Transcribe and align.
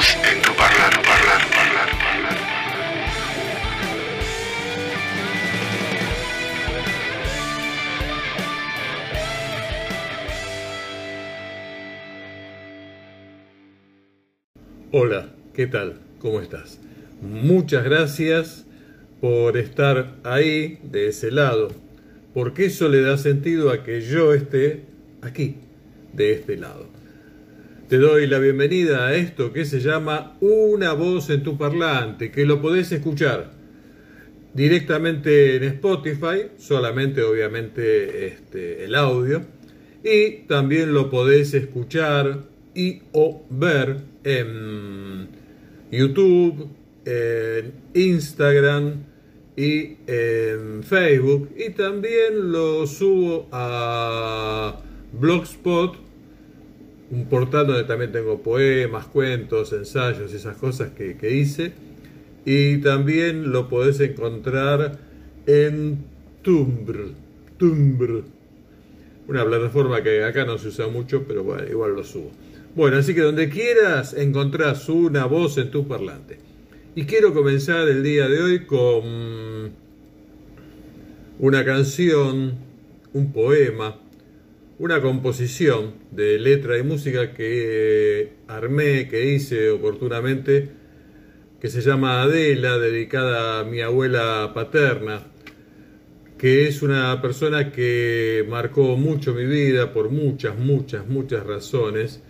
en 0.00 0.40
tu 0.42 0.54
parlante, 0.54 0.98
parlante, 1.04 1.46
parlante, 1.52 1.96
parlante. 2.04 2.42
Hola, 14.92 15.30
¿qué 15.52 15.66
tal? 15.66 15.98
¿Cómo 16.20 16.40
estás? 16.40 16.78
Muchas 17.20 17.82
gracias 17.82 18.66
por 19.20 19.56
estar 19.56 20.14
ahí, 20.22 20.78
de 20.84 21.08
ese 21.08 21.32
lado, 21.32 21.70
porque 22.34 22.66
eso 22.66 22.88
le 22.88 23.00
da 23.00 23.18
sentido 23.18 23.72
a 23.72 23.82
que 23.82 24.02
yo 24.02 24.32
esté 24.32 24.84
aquí, 25.22 25.56
de 26.12 26.34
este 26.34 26.56
lado. 26.56 26.97
Te 27.88 27.96
doy 27.96 28.26
la 28.26 28.38
bienvenida 28.38 29.06
a 29.06 29.14
esto 29.14 29.50
que 29.50 29.64
se 29.64 29.80
llama 29.80 30.36
Una 30.40 30.92
voz 30.92 31.30
en 31.30 31.42
tu 31.42 31.56
parlante, 31.56 32.30
que 32.30 32.44
lo 32.44 32.60
podés 32.60 32.92
escuchar 32.92 33.50
directamente 34.52 35.56
en 35.56 35.62
Spotify, 35.62 36.50
solamente 36.58 37.22
obviamente 37.22 38.26
este, 38.26 38.84
el 38.84 38.94
audio, 38.94 39.40
y 40.04 40.42
también 40.46 40.92
lo 40.92 41.08
podés 41.08 41.54
escuchar 41.54 42.44
y 42.74 43.04
o 43.12 43.46
ver 43.48 43.96
en 44.22 45.28
YouTube, 45.90 46.68
en 47.06 47.72
Instagram 47.94 49.02
y 49.56 49.96
en 50.06 50.82
Facebook 50.82 51.48
y 51.56 51.70
también 51.70 52.52
lo 52.52 52.86
subo 52.86 53.48
a 53.50 54.78
Blogspot, 55.14 56.07
un 57.10 57.26
portal 57.26 57.66
donde 57.66 57.84
también 57.84 58.12
tengo 58.12 58.42
poemas, 58.42 59.06
cuentos, 59.06 59.72
ensayos, 59.72 60.32
esas 60.32 60.56
cosas 60.56 60.90
que, 60.90 61.16
que 61.16 61.34
hice 61.34 61.72
y 62.44 62.78
también 62.78 63.52
lo 63.52 63.68
podés 63.68 64.00
encontrar 64.00 64.98
en 65.46 65.98
Tumblr, 66.42 67.12
Tumblr, 67.58 68.24
una 69.26 69.44
plataforma 69.44 70.02
que 70.02 70.24
acá 70.24 70.46
no 70.46 70.56
se 70.56 70.68
usa 70.68 70.88
mucho, 70.88 71.24
pero 71.28 71.44
bueno, 71.44 71.68
igual 71.68 71.94
lo 71.94 72.04
subo. 72.04 72.30
Bueno, 72.74 72.96
así 72.96 73.14
que 73.14 73.20
donde 73.20 73.50
quieras 73.50 74.14
encontrás 74.14 74.88
una 74.88 75.26
voz 75.26 75.58
en 75.58 75.70
tu 75.70 75.86
parlante. 75.86 76.38
Y 76.94 77.04
quiero 77.04 77.34
comenzar 77.34 77.86
el 77.86 78.02
día 78.02 78.28
de 78.28 78.42
hoy 78.42 78.66
con 78.66 79.70
una 81.38 81.64
canción, 81.64 82.54
un 83.12 83.32
poema, 83.32 83.96
una 84.78 85.02
composición 85.02 85.94
de 86.12 86.38
letra 86.38 86.78
y 86.78 86.84
música 86.84 87.32
que 87.32 88.34
armé, 88.46 89.08
que 89.08 89.34
hice 89.34 89.70
oportunamente, 89.70 90.68
que 91.60 91.68
se 91.68 91.80
llama 91.80 92.22
Adela, 92.22 92.78
dedicada 92.78 93.58
a 93.58 93.64
mi 93.64 93.80
abuela 93.80 94.52
paterna, 94.54 95.26
que 96.38 96.68
es 96.68 96.82
una 96.82 97.20
persona 97.20 97.72
que 97.72 98.46
marcó 98.48 98.96
mucho 98.96 99.34
mi 99.34 99.44
vida 99.44 99.92
por 99.92 100.10
muchas, 100.10 100.56
muchas, 100.56 101.08
muchas 101.08 101.44
razones 101.44 102.22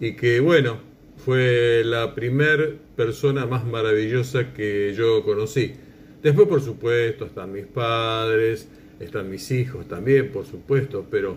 y 0.00 0.12
que 0.12 0.40
bueno, 0.40 0.80
fue 1.16 1.82
la 1.84 2.14
primer 2.14 2.78
persona 2.96 3.44
más 3.44 3.66
maravillosa 3.66 4.54
que 4.54 4.94
yo 4.94 5.22
conocí. 5.22 5.74
Después, 6.22 6.48
por 6.48 6.62
supuesto, 6.62 7.26
están 7.26 7.52
mis 7.52 7.66
padres, 7.66 8.68
están 8.98 9.28
mis 9.30 9.50
hijos 9.50 9.86
también, 9.86 10.30
por 10.32 10.46
supuesto, 10.46 11.06
pero 11.10 11.36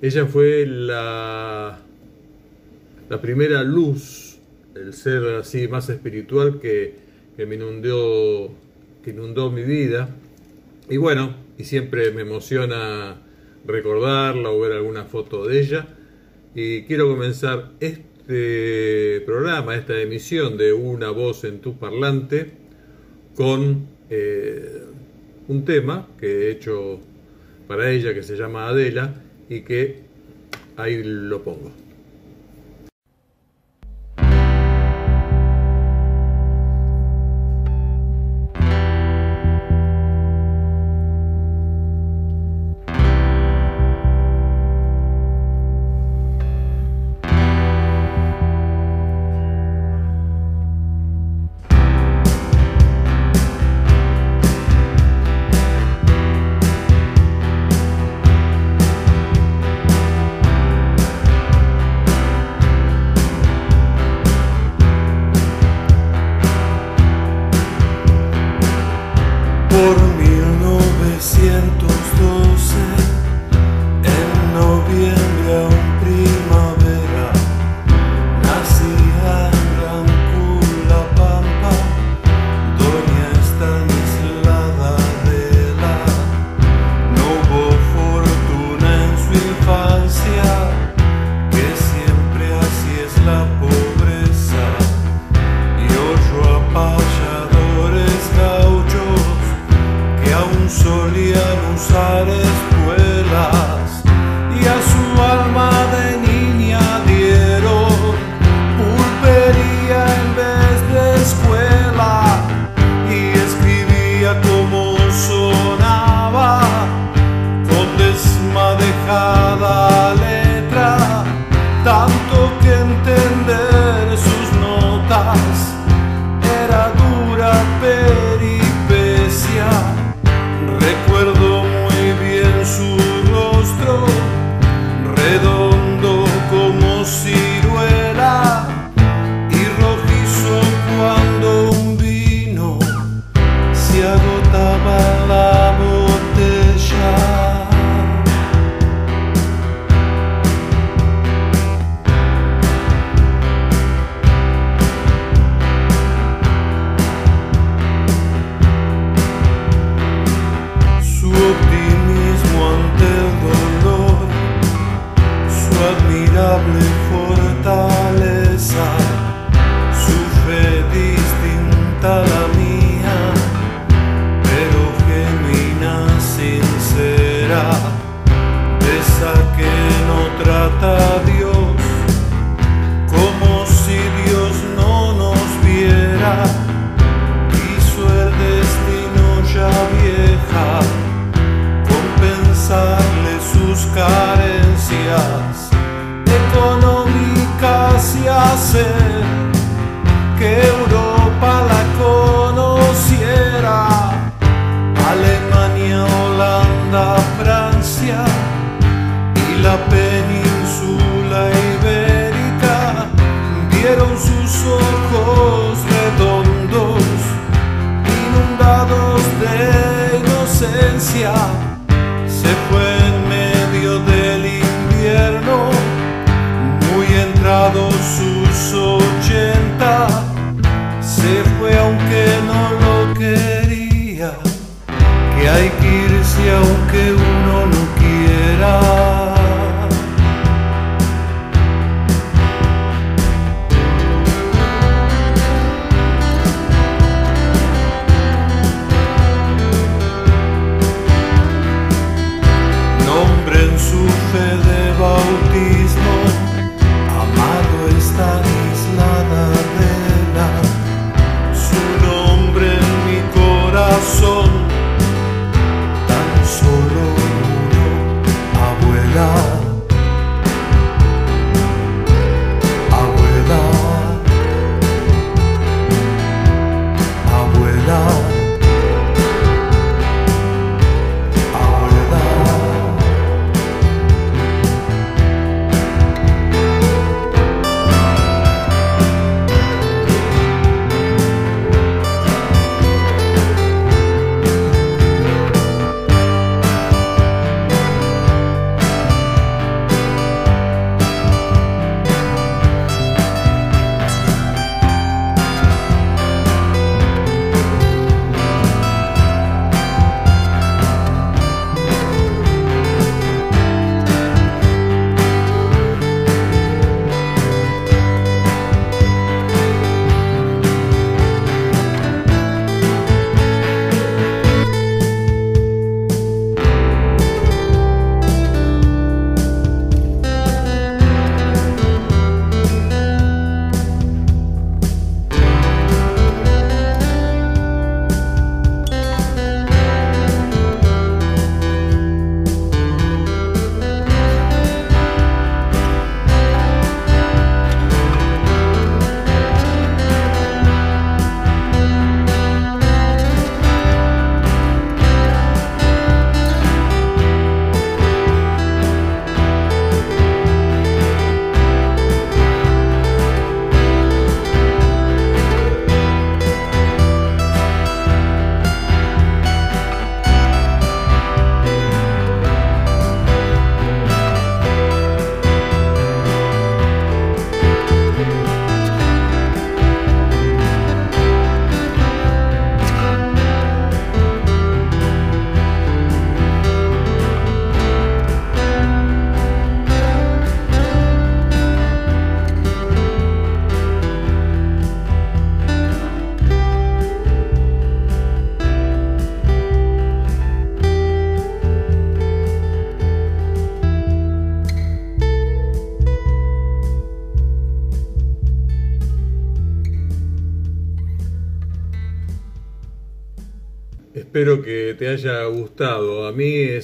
ella 0.00 0.26
fue 0.26 0.64
la, 0.66 1.80
la 3.08 3.20
primera 3.20 3.64
luz, 3.64 4.38
el 4.74 4.92
ser 4.94 5.24
así 5.36 5.66
más 5.66 5.88
espiritual 5.88 6.60
que, 6.60 6.94
que 7.36 7.46
me 7.46 7.56
inundó, 7.56 8.52
que 9.02 9.10
inundó 9.10 9.50
mi 9.50 9.62
vida. 9.62 10.08
Y 10.88 10.98
bueno, 10.98 11.34
y 11.58 11.64
siempre 11.64 12.12
me 12.12 12.22
emociona 12.22 13.16
recordarla 13.66 14.50
o 14.50 14.60
ver 14.60 14.72
alguna 14.72 15.04
foto 15.04 15.46
de 15.46 15.60
ella. 15.60 15.88
Y 16.54 16.82
quiero 16.84 17.08
comenzar 17.08 17.72
este 17.80 19.20
programa, 19.26 19.74
esta 19.74 20.00
emisión 20.00 20.56
de 20.56 20.72
Una 20.72 21.10
voz 21.10 21.42
en 21.42 21.60
tu 21.60 21.76
parlante, 21.76 22.52
con 23.34 23.88
eh, 24.10 24.84
un 25.48 25.64
tema 25.64 26.06
que 26.20 26.26
he 26.26 26.50
hecho 26.52 27.00
para 27.66 27.90
ella 27.90 28.14
que 28.14 28.22
se 28.22 28.36
llama 28.36 28.68
Adela 28.68 29.24
y 29.48 29.60
que 29.60 30.02
ahí 30.76 31.02
lo 31.02 31.42
pongo. 31.42 31.72
Por 69.78 70.17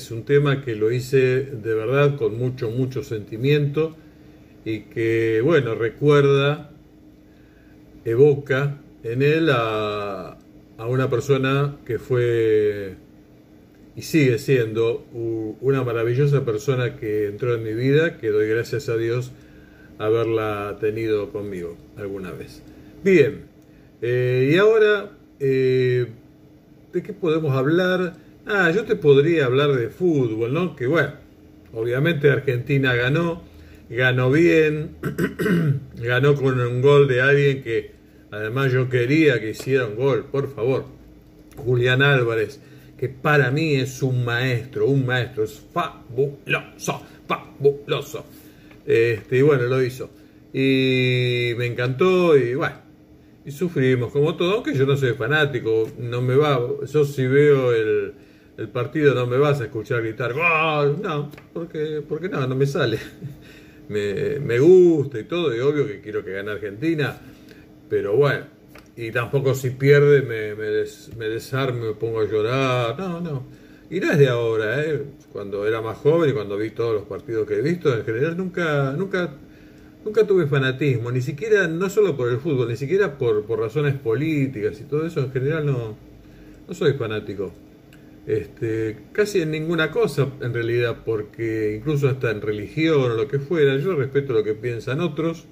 es 0.04 0.11
un 0.11 0.25
tema 0.25 0.61
que 0.61 0.75
lo 0.75 0.92
hice 0.92 1.44
de 1.44 1.75
verdad 1.75 2.16
con 2.16 2.37
mucho, 2.37 2.68
mucho 2.68 3.02
sentimiento 3.02 3.96
y 4.62 4.80
que, 4.80 5.40
bueno, 5.42 5.75
recuerda, 5.75 6.70
evoca 8.04 8.82
en 9.02 9.23
él 9.23 9.49
a, 9.50 10.37
a 10.76 10.87
una 10.87 11.08
persona 11.08 11.76
que 11.87 11.99
fue 11.99 12.96
y 13.96 14.02
sigue 14.02 14.38
siendo 14.38 15.06
una 15.62 15.82
maravillosa 15.82 16.44
persona 16.44 16.96
que 16.96 17.26
entró 17.26 17.54
en 17.54 17.62
mi 17.62 17.73
vida, 17.73 18.18
que 18.18 18.28
doy 18.28 18.46
gracias 18.46 18.90
a 18.90 18.99
Dios 18.99 19.32
haberla 19.99 20.76
tenido 20.80 21.30
conmigo 21.30 21.78
alguna 21.96 22.30
vez. 22.30 22.62
Bien, 23.02 23.44
eh, 24.02 24.50
y 24.52 24.58
ahora, 24.58 25.12
eh, 25.40 26.08
¿de 26.92 27.02
qué 27.02 27.14
podemos 27.14 27.56
hablar? 27.56 28.24
Ah, 28.46 28.70
yo 28.70 28.84
te 28.84 28.94
podría 28.94 29.46
hablar 29.46 29.72
de 29.72 29.88
fútbol, 29.88 30.52
¿no? 30.52 30.76
Que 30.76 30.86
bueno, 30.86 31.12
obviamente 31.72 32.30
Argentina 32.30 32.94
ganó, 32.94 33.42
ganó 33.88 34.30
bien, 34.30 34.96
ganó 35.96 36.34
con 36.34 36.60
un 36.60 36.82
gol 36.82 37.08
de 37.08 37.22
alguien 37.22 37.62
que 37.62 37.92
además 38.30 38.70
yo 38.70 38.90
quería 38.90 39.40
que 39.40 39.50
hiciera 39.50 39.86
un 39.86 39.96
gol, 39.96 40.26
por 40.30 40.54
favor. 40.54 40.84
Julián 41.56 42.02
Álvarez, 42.02 42.60
que 42.98 43.08
para 43.08 43.50
mí 43.50 43.76
es 43.76 44.02
un 44.02 44.26
maestro, 44.26 44.88
un 44.88 45.06
maestro, 45.06 45.44
es 45.44 45.62
fabuloso, 45.72 47.02
fabuloso. 47.26 48.26
Este, 48.84 49.38
y 49.38 49.42
bueno, 49.42 49.62
lo 49.62 49.82
hizo. 49.82 50.10
Y 50.52 51.54
me 51.56 51.64
encantó 51.64 52.36
y 52.36 52.54
bueno, 52.54 52.76
y 53.46 53.50
sufrimos 53.52 54.12
como 54.12 54.36
todo, 54.36 54.52
aunque 54.52 54.74
yo 54.74 54.84
no 54.84 54.98
soy 54.98 55.14
fanático, 55.14 55.88
no 55.98 56.20
me 56.20 56.36
va, 56.36 56.60
yo 56.92 57.04
si 57.06 57.26
veo 57.26 57.72
el, 57.72 58.12
el 58.56 58.68
partido 58.68 59.14
no 59.14 59.26
me 59.26 59.37
vas 59.38 59.61
a 59.61 59.64
escuchar 59.64 60.02
gritar 60.02 60.32
gol, 60.32 60.99
no, 61.02 61.30
porque, 61.52 62.02
porque 62.08 62.28
no, 62.28 62.46
no 62.46 62.54
me 62.54 62.66
sale. 62.66 62.99
Me, 63.87 64.38
me 64.40 64.58
gusta 64.61 65.18
y 65.18 65.25
todo, 65.25 65.54
y 65.54 65.61
obvio 65.61 65.87
que 65.87 66.00
quiero 66.00 66.25
que 66.25 66.32
gane 66.32 66.52
Argentina, 66.52 67.18
pero 67.88 68.16
bueno, 68.16 68.46
y 68.96 69.11
tampoco 69.11 69.54
si 69.54 69.70
pierde 69.70 70.23
me, 70.23 70.54
me, 70.54 70.64
des- 70.66 71.11
me 71.18 71.28
desarme, 71.28 71.88
me 71.88 71.92
pongo 71.94 72.20
a 72.20 72.25
llorar, 72.25 72.99
no, 72.99 73.20
no. 73.20 73.42
Y 73.90 74.00
no 74.00 74.11
es 74.11 74.18
de 74.18 74.28
ahora, 74.28 74.82
¿eh? 74.82 75.02
cuando 75.32 75.66
era 75.66 75.82
más 75.82 75.99
joven 75.99 76.30
y 76.30 76.32
cuando 76.32 76.56
vi 76.56 76.70
todos 76.70 76.94
los 76.94 77.02
partidos 77.04 77.46
que 77.46 77.54
he 77.56 77.62
visto, 77.62 77.94
en 77.94 78.04
general 78.04 78.37
nunca, 78.37 78.92
nunca 78.96 79.34
nunca 80.04 80.26
tuve 80.26 80.46
fanatismo, 80.46 81.11
ni 81.12 81.23
siquiera, 81.23 81.66
no 81.68 81.88
solo 81.90 82.16
por 82.16 82.28
el 82.30 82.38
fútbol, 82.38 82.68
ni 82.68 82.76
siquiera 82.76 83.18
por, 83.18 83.44
por 83.44 83.61
razones 83.61 83.94
políticas 83.96 84.80
y 84.80 84.84
todo 84.84 85.06
eso, 85.06 85.20
en 85.20 85.32
general 85.32 85.66
no, 85.66 85.96
no 86.68 86.75
soy 86.75 86.94
fanático. 86.94 87.52
Este, 88.26 88.97
casi 89.12 89.43
en 89.43 89.50
ninguna 89.50 89.90
cosa 89.90 90.28
en 90.40 90.54
realidad, 90.54 91.02
porque 91.04 91.75
incluso 91.76 92.09
hasta 92.09 92.31
en 92.31 92.40
religión 92.40 93.00
o 93.02 93.09
lo 93.09 93.28
que 93.28 93.38
fuera, 93.38 93.76
yo 93.76 93.95
respeto 93.95 94.33
lo 94.33 94.43
que 94.43 94.54
piensan 94.54 95.00
otros. 95.00 95.45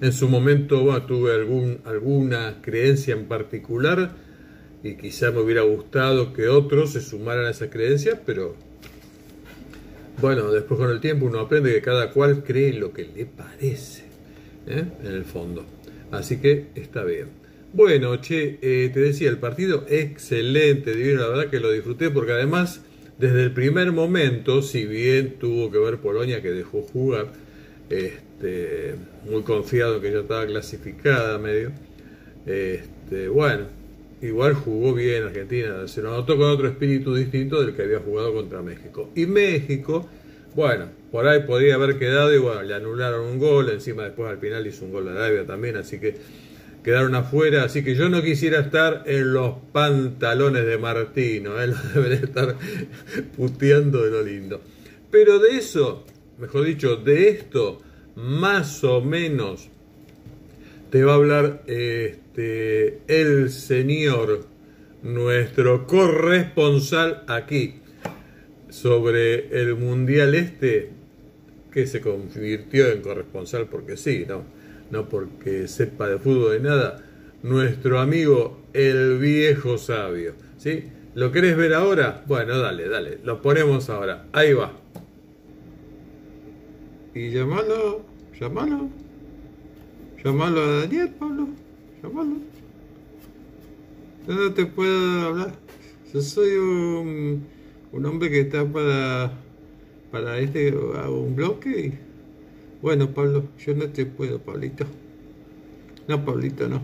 En 0.00 0.12
su 0.12 0.28
momento 0.28 1.00
tuve 1.06 1.34
algún, 1.34 1.80
alguna 1.84 2.60
creencia 2.60 3.14
en 3.14 3.24
particular 3.24 4.12
y 4.82 4.96
quizá 4.96 5.30
me 5.30 5.40
hubiera 5.40 5.62
gustado 5.62 6.34
que 6.34 6.48
otros 6.48 6.92
se 6.92 7.00
sumaran 7.00 7.46
a 7.46 7.50
esa 7.50 7.70
creencia, 7.70 8.20
pero 8.26 8.54
bueno, 10.20 10.52
después 10.52 10.78
con 10.78 10.90
el 10.90 11.00
tiempo 11.00 11.24
uno 11.24 11.40
aprende 11.40 11.72
que 11.72 11.80
cada 11.80 12.10
cual 12.10 12.44
cree 12.44 12.74
lo 12.74 12.92
que 12.92 13.08
le 13.16 13.24
parece, 13.24 14.04
¿eh? 14.66 14.84
en 15.02 15.12
el 15.12 15.24
fondo. 15.24 15.64
Así 16.10 16.36
que 16.36 16.66
está 16.74 17.02
bien. 17.02 17.43
Bueno, 17.74 18.20
che, 18.20 18.60
eh, 18.62 18.88
te 18.94 19.00
decía, 19.00 19.28
el 19.28 19.38
partido 19.38 19.84
excelente, 19.88 20.94
divino, 20.94 21.22
la 21.22 21.28
verdad 21.28 21.50
que 21.50 21.58
lo 21.58 21.72
disfruté 21.72 22.08
porque 22.08 22.30
además, 22.30 22.80
desde 23.18 23.42
el 23.42 23.50
primer 23.50 23.90
momento, 23.90 24.62
si 24.62 24.86
bien 24.86 25.40
tuvo 25.40 25.72
que 25.72 25.78
ver 25.78 25.98
Polonia 25.98 26.40
que 26.40 26.52
dejó 26.52 26.82
jugar, 26.82 27.32
este, 27.90 28.94
muy 29.28 29.42
confiado 29.42 30.00
que 30.00 30.12
ya 30.12 30.20
estaba 30.20 30.46
clasificada 30.46 31.36
medio, 31.40 31.72
este, 32.46 33.26
bueno, 33.26 33.64
igual 34.22 34.54
jugó 34.54 34.94
bien 34.94 35.24
Argentina, 35.24 35.88
se 35.88 36.00
lo 36.00 36.10
notó 36.10 36.36
con 36.36 36.50
otro 36.50 36.68
espíritu 36.68 37.12
distinto 37.12 37.60
del 37.60 37.74
que 37.74 37.82
había 37.82 37.98
jugado 37.98 38.34
contra 38.34 38.62
México. 38.62 39.10
Y 39.16 39.26
México, 39.26 40.08
bueno, 40.54 40.90
por 41.10 41.26
ahí 41.26 41.40
podría 41.40 41.74
haber 41.74 41.98
quedado 41.98 42.32
y 42.32 42.38
bueno, 42.38 42.62
le 42.62 42.72
anularon 42.72 43.24
un 43.26 43.40
gol, 43.40 43.68
encima 43.70 44.04
después 44.04 44.30
al 44.30 44.38
final 44.38 44.64
hizo 44.64 44.84
un 44.84 44.92
gol 44.92 45.06
de 45.06 45.10
Arabia 45.10 45.44
también, 45.44 45.74
así 45.74 45.98
que 45.98 46.14
quedaron 46.84 47.14
afuera, 47.14 47.64
así 47.64 47.82
que 47.82 47.94
yo 47.94 48.10
no 48.10 48.22
quisiera 48.22 48.60
estar 48.60 49.04
en 49.06 49.32
los 49.32 49.54
pantalones 49.72 50.66
de 50.66 50.76
Martino, 50.76 51.60
¿eh? 51.60 51.66
lo 51.68 51.76
debería 51.94 52.18
estar 52.18 52.56
puteando 53.36 54.04
de 54.04 54.10
lo 54.10 54.22
lindo. 54.22 54.60
Pero 55.10 55.38
de 55.38 55.56
eso, 55.56 56.04
mejor 56.38 56.64
dicho, 56.64 56.96
de 56.96 57.30
esto, 57.30 57.80
más 58.16 58.84
o 58.84 59.00
menos, 59.00 59.70
te 60.90 61.02
va 61.02 61.12
a 61.12 61.16
hablar 61.16 61.62
este, 61.66 63.00
el 63.08 63.50
señor, 63.50 64.46
nuestro 65.02 65.86
corresponsal 65.86 67.24
aquí, 67.28 67.76
sobre 68.68 69.60
el 69.60 69.76
Mundial 69.76 70.34
este, 70.34 70.90
que 71.72 71.86
se 71.86 72.00
convirtió 72.00 72.90
en 72.90 73.00
corresponsal 73.00 73.68
porque 73.68 73.96
sí, 73.96 74.24
¿no? 74.28 74.53
No 74.90 75.08
porque 75.08 75.68
sepa 75.68 76.08
de 76.08 76.18
fútbol 76.18 76.52
de 76.52 76.60
nada, 76.60 77.04
nuestro 77.42 78.00
amigo 78.00 78.60
el 78.72 79.18
viejo 79.18 79.78
sabio. 79.78 80.34
¿sí? 80.56 80.84
¿Lo 81.14 81.30
querés 81.30 81.56
ver 81.56 81.74
ahora? 81.74 82.24
Bueno, 82.26 82.58
dale, 82.58 82.88
dale, 82.88 83.18
lo 83.22 83.40
ponemos 83.40 83.88
ahora. 83.90 84.26
Ahí 84.32 84.52
va. 84.52 84.72
Y 87.14 87.30
llamalo, 87.30 88.04
llamalo. 88.40 88.88
Llamalo 90.24 90.60
a 90.62 90.80
Daniel, 90.80 91.10
Pablo. 91.18 91.48
Llamalo. 92.02 92.36
Yo 94.26 94.34
no 94.34 94.54
te 94.54 94.66
puedo 94.66 95.20
hablar. 95.26 95.52
Yo 96.12 96.20
soy 96.20 96.56
un, 96.56 97.46
un 97.92 98.06
hombre 98.06 98.30
que 98.30 98.40
está 98.40 98.64
para, 98.64 99.32
para 100.10 100.38
este, 100.38 100.74
un 100.74 101.36
bloque 101.36 101.98
bueno, 102.84 103.14
Pablo, 103.14 103.48
yo 103.58 103.74
no 103.74 103.88
te 103.88 104.04
puedo, 104.04 104.40
Pablito. 104.40 104.84
No, 106.06 106.22
Pablito, 106.22 106.68
no. 106.68 106.82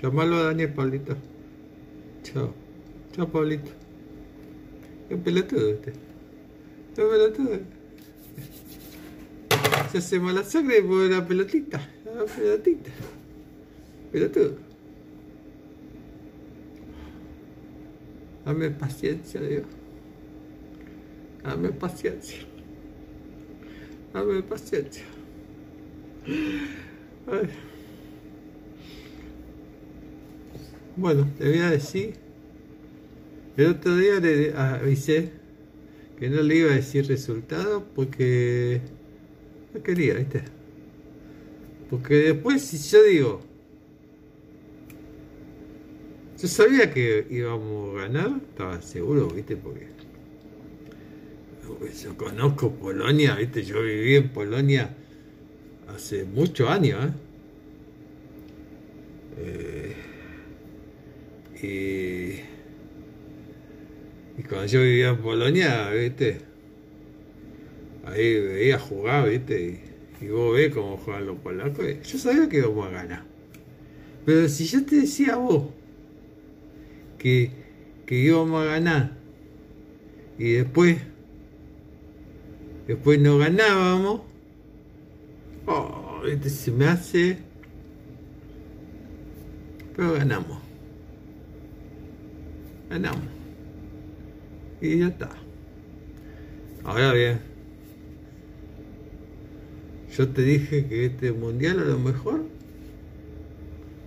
Llámalo 0.00 0.36
a 0.36 0.44
Daniel, 0.44 0.72
Pablito. 0.72 1.14
Chao. 2.22 2.54
Chao, 3.12 3.28
Pablito. 3.28 3.70
Qué 5.10 5.16
pelotudo 5.18 5.68
este. 5.68 5.92
Qué 6.96 7.02
pelotudo. 7.02 7.58
Se 9.90 9.98
hace 9.98 10.18
mala 10.18 10.42
sangre 10.42 10.82
por 10.82 11.10
la 11.10 11.28
pelotita. 11.28 11.86
La 12.06 12.24
pelotita. 12.24 12.90
Pelotudo. 14.10 14.56
Dame 18.46 18.70
paciencia, 18.70 19.38
Dios. 19.42 19.64
Dame 21.44 21.72
paciencia. 21.72 22.38
Dame 24.14 24.42
paciencia. 24.44 25.11
Bueno, 30.96 31.28
te 31.38 31.48
voy 31.48 31.58
a 31.58 31.70
decir. 31.70 32.14
El 33.56 33.66
otro 33.66 33.96
día 33.96 34.20
le 34.20 34.54
avisé 34.54 35.32
que 36.18 36.30
no 36.30 36.42
le 36.42 36.56
iba 36.56 36.70
a 36.70 36.76
decir 36.76 37.06
resultado 37.08 37.84
porque 37.94 38.80
no 39.74 39.82
quería, 39.82 40.14
¿viste? 40.14 40.42
Porque 41.90 42.14
después 42.14 42.62
si 42.62 42.78
yo 42.78 43.02
digo, 43.02 43.40
yo 46.40 46.48
sabía 46.48 46.90
que 46.92 47.26
íbamos 47.30 47.96
a 47.96 48.02
ganar, 48.02 48.40
estaba 48.50 48.80
seguro, 48.80 49.28
¿viste? 49.28 49.56
Porque 49.56 49.88
yo 52.02 52.16
conozco 52.16 52.72
Polonia, 52.72 53.34
¿viste? 53.34 53.64
Yo 53.64 53.82
viví 53.82 54.16
en 54.16 54.28
Polonia 54.30 54.96
hace 55.94 56.24
muchos 56.24 56.68
años. 56.68 57.12
¿eh? 59.38 59.38
Eh, 59.38 59.96
y, 61.62 62.40
y, 64.40 64.44
cuando 64.44 64.66
yo 64.66 64.82
vivía 64.82 65.10
en 65.10 65.18
Polonia, 65.18 65.90
¿viste? 65.90 66.38
Ahí 68.04 68.40
veía 68.40 68.78
jugar, 68.78 69.28
¿viste? 69.28 69.80
Y, 70.20 70.28
vos 70.28 70.54
ves 70.54 70.72
cómo 70.72 70.96
juegan 70.96 71.26
los 71.26 71.38
polacos. 71.38 71.84
Yo 72.04 72.18
sabía 72.18 72.48
que 72.48 72.58
íbamos 72.58 72.86
a 72.86 72.90
ganar. 72.90 73.24
Pero 74.24 74.48
si 74.48 74.66
yo 74.66 74.84
te 74.84 74.96
decía 74.96 75.34
a 75.34 75.36
vos 75.36 75.64
que, 77.18 77.50
que 78.06 78.14
íbamos 78.16 78.62
a 78.62 78.66
ganar 78.66 79.12
y 80.38 80.52
después 80.52 80.98
después 82.86 83.20
no 83.20 83.38
ganábamos 83.38 84.22
Oh, 85.74 86.20
este 86.26 86.50
se 86.50 86.70
me 86.70 86.84
hace. 86.84 87.38
Pero 89.96 90.12
ganamos. 90.12 90.58
Ganamos. 92.90 93.22
Y 94.82 94.98
ya 94.98 95.06
está. 95.06 95.30
Ahora 96.84 97.12
bien. 97.14 97.40
Yo 100.14 100.28
te 100.28 100.42
dije 100.42 100.86
que 100.88 101.06
este 101.06 101.32
mundial 101.32 101.78
a 101.78 101.84
lo 101.84 101.98
mejor. 101.98 102.42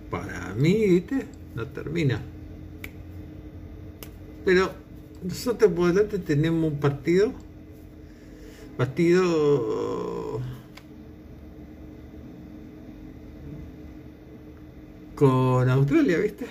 Para 0.08 0.54
mí, 0.54 0.86
¿viste? 0.86 1.26
No 1.56 1.66
termina. 1.66 2.22
Pero 4.44 4.70
nosotros 5.24 5.72
por 5.72 5.92
delante 5.92 6.20
tenemos 6.20 6.72
un 6.72 6.78
partido. 6.78 7.32
Partido 8.76 10.25
con 15.16 15.68
Australia, 15.68 16.18
¿viste? 16.18 16.46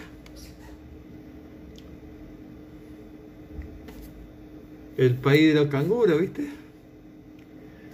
El 4.98 5.16
país 5.16 5.54
de 5.54 5.62
los 5.62 5.70
canguros, 5.70 6.20
¿viste? 6.20 6.50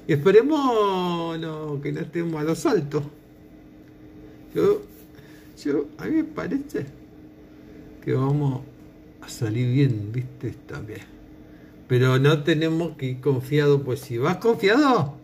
Y 0.07 0.13
esperemos 0.13 1.37
que 1.81 1.91
no 1.91 1.99
estemos 1.99 2.41
a 2.41 2.43
los 2.43 2.65
altos. 2.65 3.03
Yo, 4.55 4.81
yo, 5.63 5.85
a 5.97 6.05
mí 6.05 6.17
me 6.17 6.23
parece 6.23 6.85
que 8.03 8.13
vamos 8.13 8.61
a 9.21 9.29
salir 9.29 9.71
bien, 9.73 10.11
¿viste? 10.11 10.51
También. 10.67 11.01
Pero 11.87 12.17
no 12.17 12.43
tenemos 12.43 12.95
que 12.97 13.07
ir 13.07 13.19
confiado, 13.19 13.83
pues 13.83 13.99
si 13.99 14.17
vas 14.17 14.37
confiado, 14.37 15.15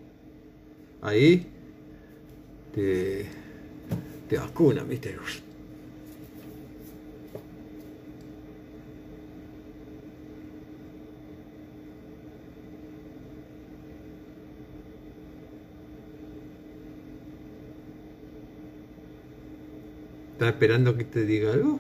ahí 1.02 1.48
te 2.74 3.47
te 4.28 4.38
vacuna, 4.38 4.84
¿viste? 4.84 5.16
¿Estás 20.34 20.50
esperando 20.50 20.96
que 20.96 21.04
te 21.04 21.26
diga 21.26 21.54
algo? 21.54 21.80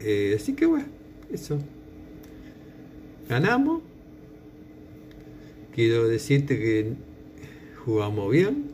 Eh, 0.00 0.36
así 0.36 0.54
que 0.54 0.66
bueno, 0.66 0.86
eso. 1.32 1.58
Ganamos. 3.28 3.82
quiero 5.74 6.06
decirte 6.06 6.58
que 6.58 6.94
jugamos 7.86 8.30
bien. 8.32 8.64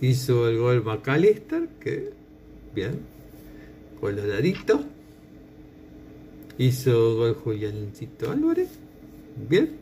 Hizo 0.00 0.48
el 0.48 0.58
gol 0.58 0.82
McAllister, 0.84 1.68
que 1.80 2.12
bien, 2.74 3.00
coloradito. 4.00 4.84
Hizo 6.58 7.16
gol 7.16 7.34
Juliancito 7.34 8.30
Álvarez, 8.30 8.68
bien. 9.48 9.76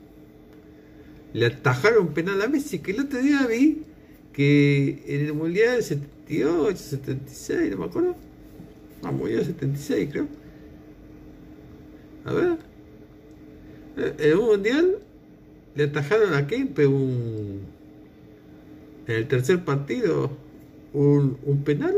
Le 1.33 1.47
atajaron 1.47 2.09
penal 2.09 2.42
a 2.42 2.49
Messi, 2.49 2.80
que 2.80 2.90
el 2.92 3.00
otro 3.00 3.21
día 3.21 3.47
vi 3.47 3.83
que 4.33 5.02
en 5.07 5.26
el 5.26 5.33
Mundial 5.33 5.76
del 5.76 5.83
78, 5.83 6.76
76, 6.76 7.71
no 7.71 7.78
me 7.78 7.85
acuerdo. 7.87 8.14
Ah, 9.02 9.11
Mundial 9.11 9.45
76 9.47 10.09
creo. 10.12 10.28
A 12.26 12.33
ver. 12.35 12.59
Eh, 13.97 14.14
En 14.19 14.38
un 14.38 14.47
Mundial 14.47 14.99
le 15.74 15.84
atajaron 15.84 16.34
a 16.34 16.46
Kempe 16.46 16.86
un... 16.86 17.60
En 19.06 19.14
el 19.14 19.28
tercer 19.28 19.64
partido 19.64 20.30
un, 20.92 21.38
un 21.44 21.64
penal. 21.64 21.94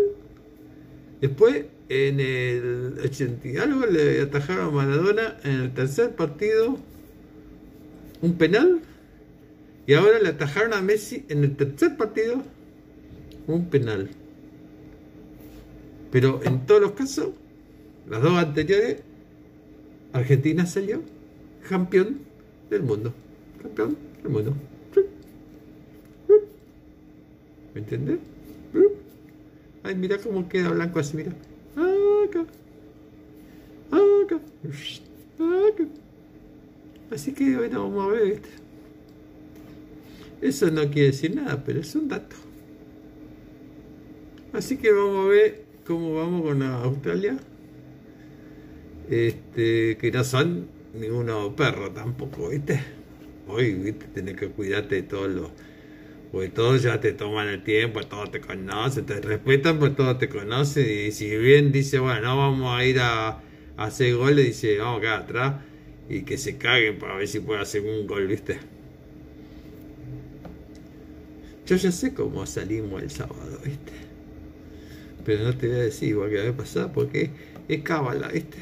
Después 1.20 1.66
en 1.88 2.20
el 2.20 2.94
80 3.04 3.48
y 3.48 3.56
algo 3.56 3.86
le 3.86 4.22
atajaron 4.22 4.68
a 4.68 4.70
Maradona 4.70 5.36
en 5.44 5.60
el 5.60 5.74
tercer 5.74 6.14
partido 6.14 6.78
un 8.22 8.34
penal. 8.38 8.80
Y 9.86 9.94
ahora 9.94 10.18
le 10.20 10.28
atajaron 10.28 10.72
a 10.74 10.80
Messi 10.80 11.24
en 11.28 11.44
el 11.44 11.56
tercer 11.56 11.96
partido 11.96 12.42
un 13.46 13.68
penal. 13.68 14.10
Pero 16.10 16.40
en 16.44 16.66
todos 16.66 16.80
los 16.80 16.92
casos, 16.92 17.30
las 18.08 18.22
dos 18.22 18.36
anteriores, 18.38 19.02
Argentina 20.12 20.66
salió 20.66 21.02
campeón 21.68 22.20
del 22.70 22.82
mundo. 22.82 23.12
Campeón 23.62 23.96
del 24.22 24.32
mundo. 24.32 24.54
¿Me 27.74 27.80
entiendes? 27.80 28.18
Ay, 29.82 29.94
mira 29.94 30.18
cómo 30.18 30.48
queda 30.48 30.70
blanco 30.70 30.98
así, 30.98 31.16
mira. 31.16 31.32
Acá. 31.76 32.46
Acá. 33.90 34.40
Acá. 35.38 35.84
Así 37.10 37.32
que 37.32 37.56
bueno, 37.56 37.82
vamos 37.82 38.08
a 38.08 38.12
ver. 38.12 38.30
¿viste? 38.32 38.48
Eso 40.40 40.70
no 40.70 40.82
quiere 40.90 41.08
decir 41.08 41.34
nada, 41.34 41.62
pero 41.64 41.80
es 41.80 41.94
un 41.94 42.08
dato. 42.08 42.36
Así 44.52 44.76
que 44.76 44.92
vamos 44.92 45.26
a 45.26 45.28
ver 45.28 45.64
cómo 45.86 46.14
vamos 46.14 46.42
con 46.42 46.62
Australia. 46.62 47.38
Este, 49.08 49.96
que 49.98 50.10
no 50.12 50.24
son 50.24 50.68
ninguno 50.94 51.54
perro 51.56 51.90
tampoco, 51.90 52.48
¿viste? 52.48 52.80
Hoy, 53.46 53.74
¿viste? 53.74 54.06
Tenés 54.06 54.36
que 54.36 54.48
cuidarte 54.50 54.96
de 54.96 55.02
todos 55.02 55.30
los. 55.30 55.50
Porque 56.32 56.48
todos 56.50 56.82
ya 56.82 57.00
te 57.00 57.12
toman 57.12 57.48
el 57.48 57.62
tiempo, 57.64 58.00
todos 58.06 58.30
te 58.30 58.40
conocen, 58.40 59.06
te 59.06 59.20
respetan, 59.20 59.78
pues 59.78 59.96
todos 59.96 60.18
te 60.18 60.28
conocen. 60.28 60.86
Y 61.08 61.12
si 61.12 61.36
bien 61.36 61.72
dice, 61.72 61.98
bueno, 62.00 62.20
no 62.22 62.38
vamos 62.38 62.78
a 62.78 62.84
ir 62.84 63.00
a, 63.00 63.28
a 63.30 63.42
hacer 63.76 64.16
goles, 64.16 64.46
dice, 64.46 64.78
vamos 64.78 64.98
a 64.98 65.00
quedar 65.02 65.22
atrás 65.22 65.54
y 66.08 66.24
que 66.24 66.38
se 66.38 66.58
caguen 66.58 66.98
para 66.98 67.16
ver 67.16 67.28
si 67.28 67.40
puede 67.40 67.60
hacer 67.60 67.82
un 67.82 68.06
gol, 68.06 68.26
¿viste? 68.28 68.58
Yo 71.66 71.76
ya 71.76 71.90
sé 71.92 72.14
cómo 72.14 72.46
salimos 72.46 73.02
el 73.02 73.10
sábado, 73.10 73.58
¿viste? 73.64 73.92
Pero 75.24 75.44
no 75.44 75.56
te 75.56 75.68
voy 75.68 75.76
a 75.76 75.82
decir 75.84 76.08
igual 76.10 76.30
que 76.30 76.42
va 76.42 76.50
a 76.50 76.56
pasar 76.56 76.92
porque 76.92 77.30
es 77.68 77.82
cábala, 77.82 78.28
¿viste? 78.28 78.58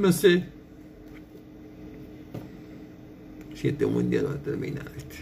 No 0.00 0.10
sé 0.12 0.44
si 3.54 3.68
este 3.68 3.84
mundial 3.84 4.28
va 4.28 4.32
a 4.32 4.42
terminar, 4.42 4.90
¿viste? 4.94 5.16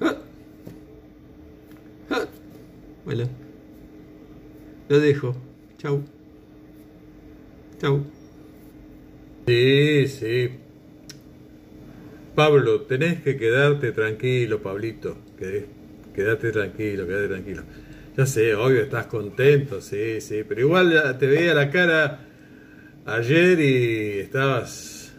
Ah. 0.00 0.16
Ah. 2.08 2.26
Bueno, 3.04 3.24
lo 4.88 4.98
dejo. 4.98 5.36
Chau. 5.76 6.02
Chau. 7.78 8.02
Sí, 9.46 10.08
sí. 10.08 10.50
Pablo, 12.34 12.80
tenés 12.86 13.20
que 13.20 13.36
quedarte 13.36 13.92
tranquilo, 13.92 14.62
Pablito. 14.62 15.18
Quedate 16.14 16.50
tranquilo, 16.50 17.06
quedate 17.06 17.28
tranquilo. 17.28 17.62
Ya 18.20 18.26
sé, 18.26 18.54
obvio, 18.54 18.82
estás 18.82 19.06
contento, 19.06 19.80
sí, 19.80 20.20
sí. 20.20 20.44
Pero 20.46 20.60
igual 20.60 21.16
te 21.18 21.26
veía 21.26 21.54
la 21.54 21.70
cara 21.70 22.20
ayer 23.06 23.58
y 23.58 24.18
estabas. 24.18 25.14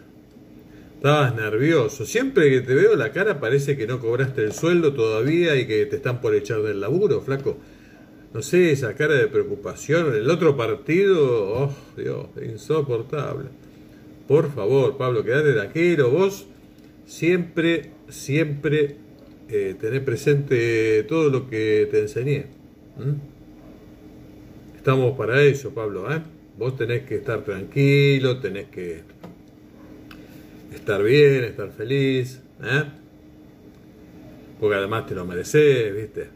Estabas 0.94 1.34
nervioso. 1.34 2.06
Siempre 2.06 2.48
que 2.48 2.60
te 2.60 2.76
veo 2.76 2.94
la 2.94 3.10
cara 3.10 3.40
parece 3.40 3.76
que 3.76 3.88
no 3.88 3.98
cobraste 3.98 4.44
el 4.44 4.52
sueldo 4.52 4.92
todavía 4.92 5.56
y 5.56 5.66
que 5.66 5.84
te 5.86 5.96
están 5.96 6.20
por 6.20 6.32
echar 6.36 6.62
del 6.62 6.80
laburo, 6.80 7.20
flaco. 7.22 7.56
No 8.32 8.40
sé, 8.40 8.70
esa 8.70 8.94
cara 8.94 9.14
de 9.14 9.26
preocupación. 9.26 10.14
El 10.14 10.30
otro 10.30 10.56
partido, 10.56 11.54
oh 11.54 11.74
Dios, 11.96 12.26
insoportable. 12.40 13.48
Por 14.28 14.54
favor, 14.54 14.96
Pablo, 14.96 15.24
quédate 15.24 15.54
tranquilo. 15.54 16.08
Vos 16.08 16.46
siempre, 17.04 17.90
siempre 18.08 18.94
eh, 19.48 19.74
tenés 19.80 20.02
presente 20.02 21.02
todo 21.02 21.30
lo 21.30 21.50
que 21.50 21.88
te 21.90 21.98
enseñé. 21.98 22.61
¿M? 22.98 23.14
Estamos 24.76 25.16
para 25.16 25.40
eso, 25.42 25.70
Pablo. 25.72 26.12
¿eh? 26.12 26.20
Vos 26.58 26.76
tenés 26.76 27.02
que 27.04 27.16
estar 27.16 27.42
tranquilo, 27.42 28.38
tenés 28.40 28.66
que 28.68 29.02
estar 30.74 31.02
bien, 31.02 31.44
estar 31.44 31.70
feliz. 31.70 32.40
¿eh? 32.62 32.84
Porque 34.60 34.76
además 34.76 35.06
te 35.06 35.14
lo 35.14 35.24
mereces, 35.24 35.94
¿viste? 35.94 36.28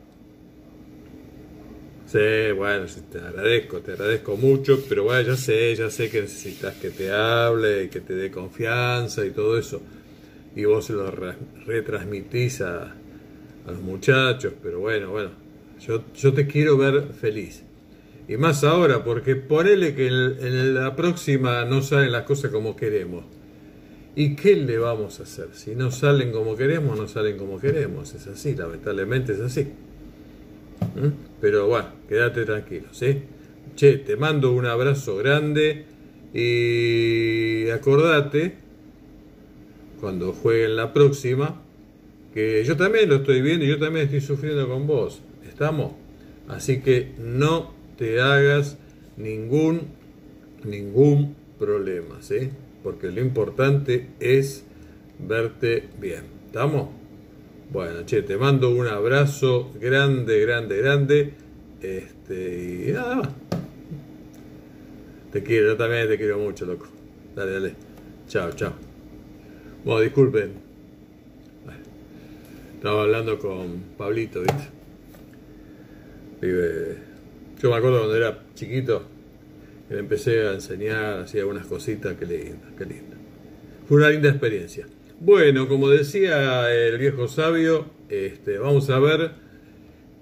Sí, 2.06 2.52
bueno, 2.56 2.86
te 3.10 3.18
agradezco, 3.18 3.80
te 3.80 3.92
agradezco 3.92 4.36
mucho, 4.36 4.80
pero 4.88 5.02
bueno, 5.04 5.22
ya 5.22 5.36
sé, 5.36 5.74
ya 5.74 5.90
sé 5.90 6.08
que 6.08 6.20
necesitas 6.22 6.74
que 6.76 6.90
te 6.90 7.10
hable 7.10 7.84
y 7.84 7.88
que 7.88 8.00
te 8.00 8.14
dé 8.14 8.30
confianza 8.30 9.26
y 9.26 9.30
todo 9.30 9.58
eso. 9.58 9.82
Y 10.54 10.64
vos 10.64 10.86
se 10.86 10.92
lo 10.92 11.10
re- 11.10 11.34
retransmitís 11.66 12.60
a 12.60 12.94
los 13.66 13.80
muchachos, 13.80 14.54
pero 14.62 14.78
bueno, 14.80 15.10
bueno, 15.10 15.30
yo, 15.80 16.32
te 16.32 16.46
quiero 16.46 16.76
ver 16.76 17.08
feliz. 17.12 17.62
Y 18.28 18.36
más 18.36 18.64
ahora, 18.64 19.04
porque 19.04 19.36
ponele 19.36 19.94
que 19.94 20.08
en, 20.08 20.14
en 20.40 20.74
la 20.74 20.96
próxima 20.96 21.64
no 21.64 21.82
salen 21.82 22.12
las 22.12 22.24
cosas 22.24 22.50
como 22.50 22.74
queremos. 22.74 23.24
¿Y 24.16 24.34
qué 24.34 24.56
le 24.56 24.78
vamos 24.78 25.20
a 25.20 25.24
hacer? 25.24 25.48
Si 25.52 25.74
no 25.74 25.90
salen 25.90 26.32
como 26.32 26.56
queremos, 26.56 26.98
no 26.98 27.06
salen 27.06 27.36
como 27.36 27.60
queremos. 27.60 28.14
Es 28.14 28.26
así, 28.26 28.54
lamentablemente 28.54 29.32
es 29.32 29.40
así. 29.40 29.68
¿Mm? 30.94 31.08
Pero 31.40 31.66
bueno, 31.66 31.88
quédate 32.08 32.44
tranquilo, 32.44 32.88
¿sí? 32.92 33.22
Che, 33.74 33.98
te 33.98 34.16
mando 34.16 34.52
un 34.52 34.64
abrazo 34.64 35.16
grande 35.16 35.84
y 36.32 37.68
acordate, 37.70 38.54
cuando 40.00 40.32
jueguen 40.32 40.76
la 40.76 40.92
próxima, 40.92 41.62
que 42.32 42.64
yo 42.64 42.76
también 42.76 43.08
lo 43.08 43.16
estoy 43.16 43.42
viendo 43.42 43.64
y 43.64 43.68
yo 43.68 43.78
también 43.78 44.06
estoy 44.06 44.20
sufriendo 44.20 44.66
con 44.68 44.86
vos. 44.86 45.20
¿Estamos? 45.56 45.92
Así 46.48 46.82
que 46.82 47.14
no 47.16 47.72
te 47.96 48.20
hagas 48.20 48.76
ningún, 49.16 49.86
ningún 50.64 51.34
problema, 51.58 52.20
¿sí? 52.20 52.50
Porque 52.82 53.10
lo 53.10 53.22
importante 53.22 54.08
es 54.20 54.66
verte 55.18 55.88
bien. 55.98 56.24
¿Estamos? 56.44 56.90
Bueno, 57.72 58.04
che, 58.04 58.20
te 58.20 58.36
mando 58.36 58.68
un 58.68 58.86
abrazo 58.86 59.72
grande, 59.80 60.40
grande, 60.40 60.76
grande. 60.76 61.32
Este, 61.80 62.88
y 62.88 62.92
nada 62.92 63.14
más. 63.14 63.28
Te 65.32 65.42
quiero, 65.42 65.68
yo 65.68 65.76
también 65.78 66.06
te 66.06 66.18
quiero 66.18 66.36
mucho, 66.38 66.66
loco. 66.66 66.86
Dale, 67.34 67.52
dale. 67.52 67.74
Chao, 68.28 68.52
chao. 68.52 68.74
Bueno, 69.86 70.02
disculpen. 70.02 70.52
Estaba 72.74 73.04
hablando 73.04 73.38
con 73.38 73.80
Pablito, 73.96 74.42
¿viste? 74.42 74.75
Yo 76.40 77.70
me 77.70 77.76
acuerdo 77.76 77.98
cuando 77.98 78.16
era 78.16 78.42
chiquito 78.54 79.04
que 79.88 79.94
le 79.94 80.00
empecé 80.00 80.48
a 80.48 80.52
enseñar, 80.52 81.20
hacía 81.20 81.42
algunas 81.42 81.66
cositas, 81.66 82.16
qué 82.18 82.26
lindo, 82.26 82.66
qué 82.76 82.84
lindo. 82.84 83.16
Fue 83.88 83.98
una 83.98 84.10
linda 84.10 84.28
experiencia. 84.28 84.86
Bueno, 85.20 85.68
como 85.68 85.88
decía 85.88 86.70
el 86.72 86.98
viejo 86.98 87.28
sabio, 87.28 87.86
este, 88.08 88.58
vamos 88.58 88.90
a 88.90 88.98
ver 88.98 89.30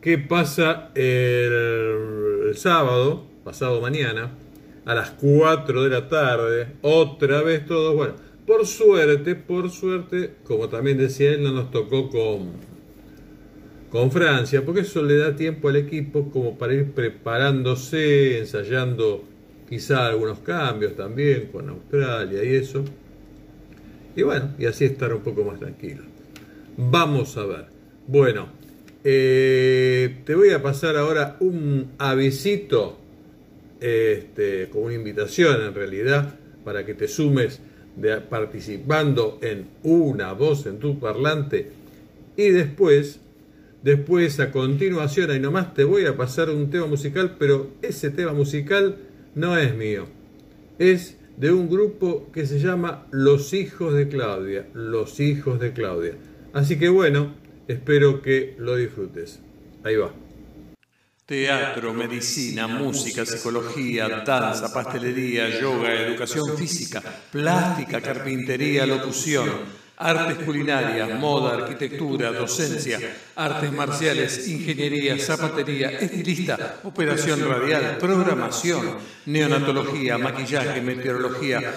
qué 0.01 0.19
pasa 0.19 0.91
el, 0.95 2.49
el 2.49 2.57
sábado, 2.57 3.27
pasado 3.43 3.81
mañana, 3.81 4.33
a 4.85 4.95
las 4.95 5.11
4 5.13 5.83
de 5.83 5.91
la 5.91 6.09
tarde, 6.09 6.69
otra 6.83 7.43
vez 7.43 7.65
todos, 7.65 7.95
bueno, 7.97 8.15
por 8.47 8.67
suerte, 8.67 9.35
por 9.35 9.71
suerte, 9.71 10.35
como 10.45 10.69
también 10.69 10.99
decía 10.99 11.31
él, 11.31 11.43
no 11.43 11.53
nos 11.53 11.71
tocó 11.71 12.11
con, 12.11 12.53
con 13.95 14.11
Francia, 14.11 14.65
porque 14.65 14.81
eso 14.81 15.05
le 15.05 15.19
da 15.19 15.37
tiempo 15.37 15.69
al 15.69 15.77
equipo 15.77 16.29
como 16.33 16.59
para 16.59 16.75
ir 16.75 16.91
preparándose, 16.91 18.41
ensayando 18.41 19.23
quizá 19.69 20.09
algunos 20.09 20.41
cambios 20.41 20.97
también 20.97 21.47
con 21.53 21.69
Australia 21.69 22.43
y 22.43 22.57
eso. 22.57 22.85
Y 24.17 24.23
bueno, 24.23 24.53
y 24.59 24.67
así 24.67 24.87
estar 24.87 25.15
un 25.15 25.23
poco 25.23 25.45
más 25.45 25.61
tranquilo. 25.61 26.03
Vamos 26.77 27.37
a 27.37 27.47
ver. 27.47 27.67
Bueno, 28.09 28.49
eh, 29.05 30.23
te 30.25 30.35
voy 30.35 30.51
a 30.51 30.61
pasar 30.61 30.97
ahora 30.97 31.37
un 31.39 31.93
avisito, 31.99 32.99
este, 33.81 34.71
con 34.71 34.83
una 34.83 34.95
invitación 34.95 35.63
en 35.63 35.73
realidad, 35.73 36.35
para 36.65 36.85
que 36.85 36.95
te 36.95 37.07
sumes 37.07 37.61
participando 38.29 39.39
en 39.41 39.69
una 39.85 40.33
voz 40.33 40.67
en 40.67 40.81
tu 40.81 40.99
parlante. 40.99 41.71
Y 42.37 42.49
después, 42.49 43.21
después 43.85 44.41
a 44.41 44.51
continuación, 44.51 45.31
ahí 45.31 45.39
nomás 45.39 45.75
te 45.75 45.85
voy 45.85 46.07
a 46.07 46.17
pasar 46.17 46.51
un 46.51 46.71
tema 46.71 46.87
musical, 46.87 47.37
pero 47.39 47.71
ese 47.83 48.11
tema 48.11 48.33
musical 48.33 48.97
no 49.37 49.57
es 49.57 49.77
mío. 49.77 50.07
Es 50.81 51.19
de 51.37 51.53
un 51.53 51.69
grupo 51.69 52.33
que 52.33 52.47
se 52.47 52.59
llama 52.59 53.07
Los 53.13 53.53
Hijos 53.53 53.95
de 53.95 54.09
Claudia. 54.09 54.67
Los 54.75 55.21
Hijos 55.21 55.61
de 55.61 55.73
Claudia. 55.73 56.15
Así 56.53 56.79
que 56.79 56.89
bueno, 56.89 57.45
Espero 57.67 58.21
que 58.21 58.55
lo 58.59 58.77
disfrutes. 58.77 59.41
Ahí 59.85 59.97
va. 59.97 60.13
Teatro, 61.25 61.95
medicina, 61.95 62.67
música, 62.67 63.25
psicología, 63.25 64.23
danza, 64.27 64.71
pastelería, 64.71 65.49
yoga, 65.59 65.95
educación 65.95 66.55
física, 66.59 67.03
plástica, 67.33 68.03
carpintería, 68.03 68.85
locución, 68.85 69.49
artes 69.97 70.45
culinarias, 70.45 71.19
moda, 71.19 71.55
arquitectura, 71.55 72.33
docencia, 72.33 72.99
artes 73.37 73.73
marciales, 73.73 74.49
ingeniería, 74.49 75.19
zapatería, 75.19 75.91
estilista, 75.91 76.81
operación 76.85 77.49
radial, 77.49 77.99
programación, 77.99 78.97
neonatología, 79.27 80.19
maquillaje, 80.19 80.81
meteorología. 80.81 81.75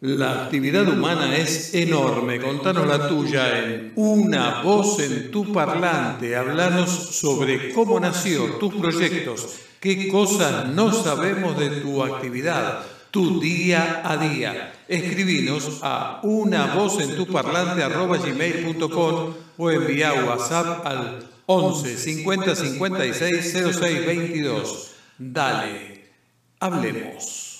la 0.00 0.44
actividad 0.44 0.86
humana 0.86 1.36
es 1.36 1.72
enorme. 1.74 2.40
Contanos 2.40 2.86
la 2.86 3.08
tuya 3.08 3.58
en 3.64 3.92
Una 3.94 4.60
voz 4.62 5.00
en 5.00 5.30
tu 5.30 5.52
parlante. 5.52 6.36
Hablanos 6.36 6.90
sobre 6.90 7.72
cómo 7.72 7.98
nació, 8.00 8.56
tus 8.56 8.74
proyectos, 8.74 9.60
qué 9.80 10.08
cosas 10.08 10.68
no 10.68 10.92
sabemos 10.92 11.58
de 11.58 11.70
tu 11.80 12.02
actividad, 12.02 12.84
tu 13.14 13.38
día 13.38 14.02
a 14.04 14.16
día. 14.16 14.72
Escribinos 14.88 15.78
a 15.82 16.18
una 16.24 16.74
voz 16.74 17.00
en 17.00 17.14
tu 17.14 17.28
parlante 17.28 17.80
gmail.com 17.86 19.34
o 19.56 19.70
envía 19.70 20.12
WhatsApp 20.14 20.84
al 20.84 21.30
11 21.46 21.96
50 21.96 22.56
56 22.56 23.52
06 23.72 24.06
22. 24.06 24.90
Dale, 25.16 26.10
hablemos. 26.58 27.53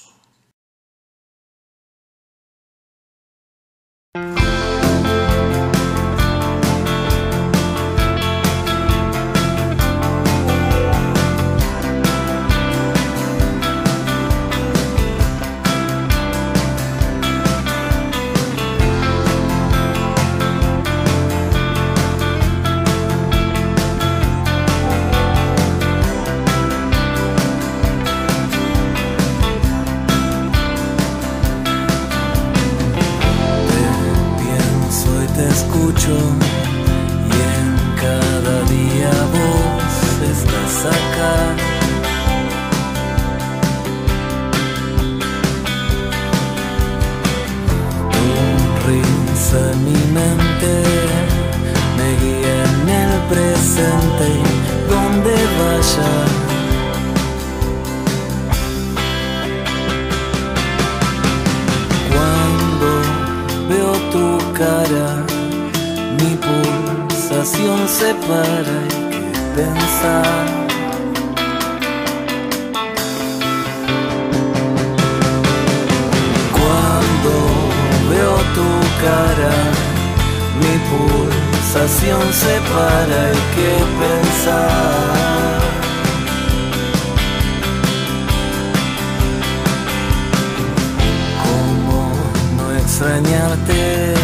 extrañarte, 93.15 94.15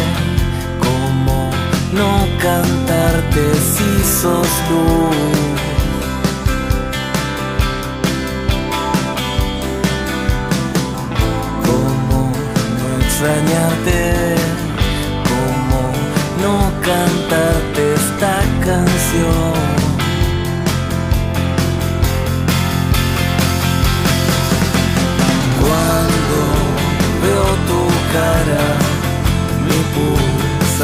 cómo 0.79 1.49
no 1.93 2.27
cantarte 2.41 3.53
si 3.55 4.03
sos 4.21 4.47
tú. 4.67 5.11
extrañarte 12.99 14.30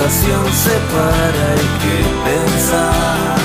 Mi 0.08 0.13
pulsación 0.13 0.46
se 0.54 0.76
para 0.93 1.52
hay 1.52 1.67
que 1.84 1.98
pensar. 2.30 3.38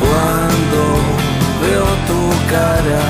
Cuando 0.00 0.80
veo 1.60 1.88
tu 2.08 2.22
cara, 2.48 3.04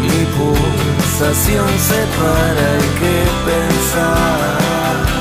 mi 0.00 0.20
pulsación 0.36 1.68
se 1.88 2.00
para 2.20 2.64
hay 2.74 2.88
que 3.00 3.16
pensar. 3.50 5.15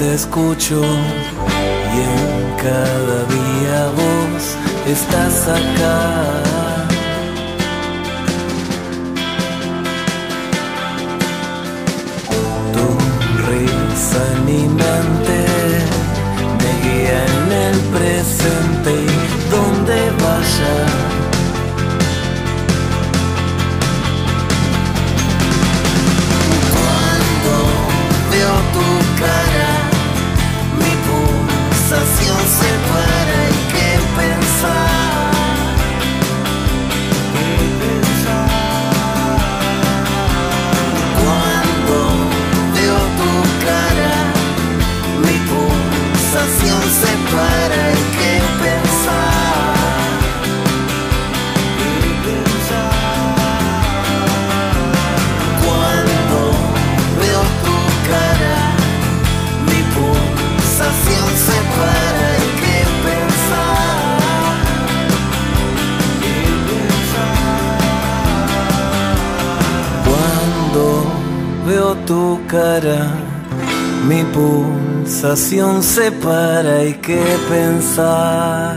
te 0.00 0.14
escucho 0.14 0.80
y 0.80 1.98
en 2.00 2.56
cada 2.56 3.18
día 3.36 3.78
vos 4.00 4.42
estás 4.86 5.46
acá. 5.46 5.98
Tu 12.74 12.86
risa 13.50 14.22
en 14.36 14.48
me 16.60 16.72
guía 16.82 17.18
en 17.34 17.52
el 17.68 17.78
presente 17.94 18.90
y 18.90 19.50
donde 19.50 19.98
vaya. 20.22 20.76
tu 28.72 29.20
cara. 29.20 29.49
Mi 74.08 74.24
pulsación 74.32 75.80
se 75.80 76.10
para 76.10 76.84
y 76.84 76.94
qué 76.94 77.22
pensar. 77.48 78.76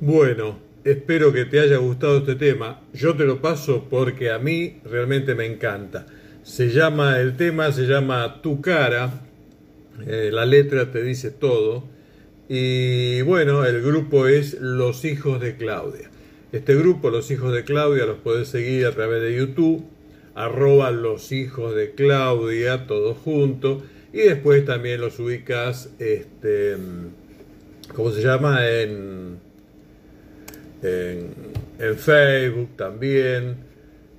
Bueno, 0.00 0.58
espero 0.84 1.32
que 1.32 1.46
te 1.46 1.60
haya 1.60 1.78
gustado 1.78 2.18
este 2.18 2.34
tema. 2.34 2.82
Yo 2.92 3.16
te 3.16 3.24
lo 3.24 3.40
paso 3.40 3.86
porque 3.88 4.30
a 4.30 4.38
mí 4.38 4.80
realmente 4.84 5.34
me 5.34 5.46
encanta. 5.46 6.04
Se 6.42 6.70
llama, 6.70 7.20
el 7.20 7.36
tema 7.36 7.72
se 7.72 7.82
llama 7.82 8.40
Tu 8.42 8.60
cara. 8.60 9.10
Eh, 10.06 10.30
la 10.32 10.44
letra 10.44 10.90
te 10.90 11.02
dice 11.02 11.30
todo. 11.30 11.84
Y 12.48 13.22
bueno, 13.22 13.64
el 13.64 13.80
grupo 13.82 14.26
es 14.26 14.60
Los 14.60 15.04
Hijos 15.04 15.40
de 15.40 15.56
Claudia. 15.56 16.10
Este 16.52 16.74
grupo, 16.74 17.10
Los 17.10 17.30
Hijos 17.30 17.52
de 17.54 17.64
Claudia, 17.64 18.04
los 18.04 18.18
puedes 18.18 18.48
seguir 18.48 18.86
a 18.86 18.92
través 18.92 19.22
de 19.22 19.34
YouTube, 19.34 19.84
arroba 20.34 20.90
Los 20.90 21.32
Hijos 21.32 21.74
de 21.74 21.92
Claudia, 21.92 22.86
todo 22.86 23.14
junto. 23.14 23.82
Y 24.12 24.18
después 24.18 24.64
también 24.66 25.00
los 25.00 25.18
ubicas, 25.18 25.90
este, 25.98 26.76
¿cómo 27.94 28.10
se 28.10 28.22
llama? 28.22 28.68
En 28.68 29.40
en, 30.82 31.96
Facebook 31.96 32.76
también, 32.76 33.56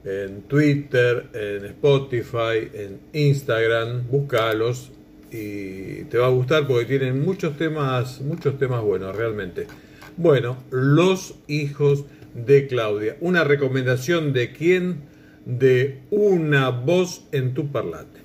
en 0.06 0.44
Twitter, 0.44 1.26
en 1.34 1.66
Spotify, 1.66 2.70
en 2.74 3.00
Instagram, 3.14 4.08
búscalos 4.10 4.92
y 5.32 6.04
te 6.06 6.18
va 6.18 6.28
a 6.28 6.30
gustar 6.30 6.66
porque 6.68 6.86
tienen 6.86 7.22
muchos 7.24 7.58
temas, 7.58 8.22
muchos 8.22 8.58
temas 8.60 8.84
buenos 8.84 9.16
realmente. 9.16 9.68
Bueno, 10.18 10.58
los 10.70 11.36
hijos 11.48 12.06
de 12.36 12.68
Claudia. 12.68 13.18
Una 13.20 13.44
recomendación 13.44 14.34
de 14.34 14.52
quién? 14.52 15.12
De 15.46 16.00
una 16.12 16.70
voz 16.70 17.26
en 17.32 17.54
tu 17.54 17.72
parlante. 17.72 18.20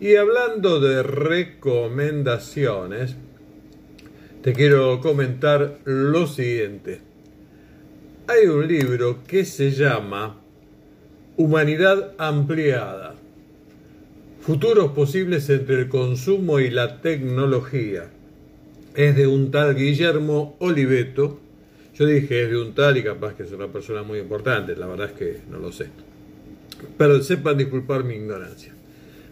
Y 0.00 0.16
hablando 0.16 0.80
de 0.80 1.02
recomendaciones, 1.02 3.16
te 4.42 4.52
quiero 4.52 5.00
comentar 5.00 5.78
lo 5.84 6.26
siguiente 6.26 7.10
hay 8.30 8.46
un 8.46 8.68
libro 8.68 9.24
que 9.26 9.44
se 9.44 9.72
llama 9.72 10.39
Humanidad 11.40 12.12
Ampliada. 12.18 13.14
Futuros 14.42 14.92
posibles 14.92 15.48
entre 15.48 15.76
el 15.76 15.88
consumo 15.88 16.60
y 16.60 16.68
la 16.68 17.00
tecnología. 17.00 18.10
Es 18.94 19.16
de 19.16 19.26
un 19.26 19.50
tal 19.50 19.74
Guillermo 19.74 20.54
Oliveto. 20.58 21.40
Yo 21.94 22.04
dije 22.04 22.42
es 22.42 22.50
de 22.50 22.60
un 22.60 22.74
tal 22.74 22.98
y 22.98 23.02
capaz 23.02 23.36
que 23.36 23.44
es 23.44 23.52
una 23.52 23.68
persona 23.68 24.02
muy 24.02 24.18
importante, 24.18 24.76
la 24.76 24.86
verdad 24.86 25.06
es 25.06 25.12
que 25.14 25.40
no 25.50 25.58
lo 25.58 25.72
sé. 25.72 25.86
Pero 26.98 27.22
sepan 27.22 27.56
disculpar 27.56 28.04
mi 28.04 28.16
ignorancia. 28.16 28.74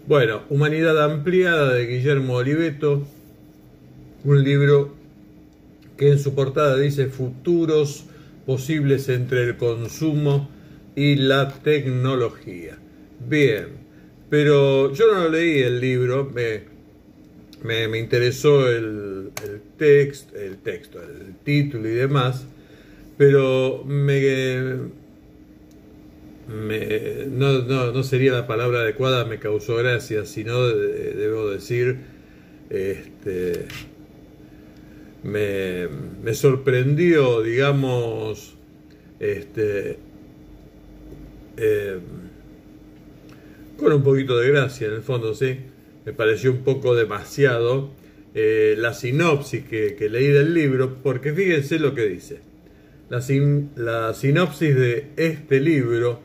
Bueno, 0.06 0.44
Humanidad 0.48 1.04
Ampliada 1.04 1.74
de 1.74 1.86
Guillermo 1.86 2.36
Oliveto, 2.36 3.06
un 4.24 4.42
libro 4.42 4.94
que 5.98 6.10
en 6.12 6.18
su 6.18 6.34
portada 6.34 6.78
dice 6.78 7.08
Futuros 7.08 8.06
posibles 8.46 9.10
entre 9.10 9.44
el 9.44 9.58
consumo 9.58 10.48
y 10.98 11.14
la 11.14 11.48
tecnología. 11.48 12.76
Bien, 13.20 13.68
pero 14.28 14.92
yo 14.92 15.14
no 15.14 15.28
leí 15.28 15.60
el 15.60 15.80
libro, 15.80 16.28
me, 16.34 16.62
me, 17.86 17.98
interesó 17.98 18.68
el, 18.68 19.30
el, 19.44 19.60
text, 19.76 20.34
el 20.34 20.58
texto, 20.58 21.00
el 21.00 21.36
título 21.44 21.88
y 21.88 21.92
demás, 21.92 22.46
pero 23.16 23.84
me, 23.86 24.90
me 26.48 27.26
no, 27.28 27.60
no, 27.60 27.92
no, 27.92 28.02
sería 28.02 28.32
la 28.32 28.48
palabra 28.48 28.80
adecuada, 28.80 29.24
me 29.24 29.38
causó 29.38 29.76
gracia, 29.76 30.26
sino 30.26 30.66
debo 30.66 31.48
decir, 31.48 31.98
este, 32.70 33.66
me, 35.22 35.86
me 36.24 36.34
sorprendió, 36.34 37.40
digamos, 37.42 38.56
este, 39.20 40.07
eh, 41.58 41.98
con 43.76 43.92
un 43.92 44.02
poquito 44.02 44.38
de 44.38 44.48
gracia 44.48 44.88
en 44.88 44.94
el 44.94 45.02
fondo, 45.02 45.34
¿sí? 45.34 45.58
Me 46.04 46.12
pareció 46.12 46.52
un 46.52 46.64
poco 46.64 46.94
demasiado 46.94 47.90
eh, 48.34 48.74
la 48.78 48.94
sinopsis 48.94 49.64
que, 49.64 50.08
leí 50.10 50.28
del 50.28 50.54
libro, 50.54 50.98
porque 51.02 51.32
fíjense 51.32 51.78
lo 51.78 51.94
que 51.94 52.06
dice. 52.06 52.40
La, 53.10 54.14
sinopsis 54.14 54.74
de 54.74 55.10
este 55.16 55.60
libro, 55.60 56.20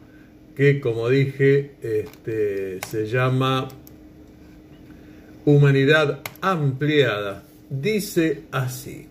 que 0.56 0.80
como 0.80 1.10
dije, 1.10 1.72
este, 1.82 2.80
se 2.88 3.08
llama 3.08 3.68
Humanidad 5.46 6.22
Ampliada 6.42 7.44
dice 7.82 8.44
así. 8.52 9.08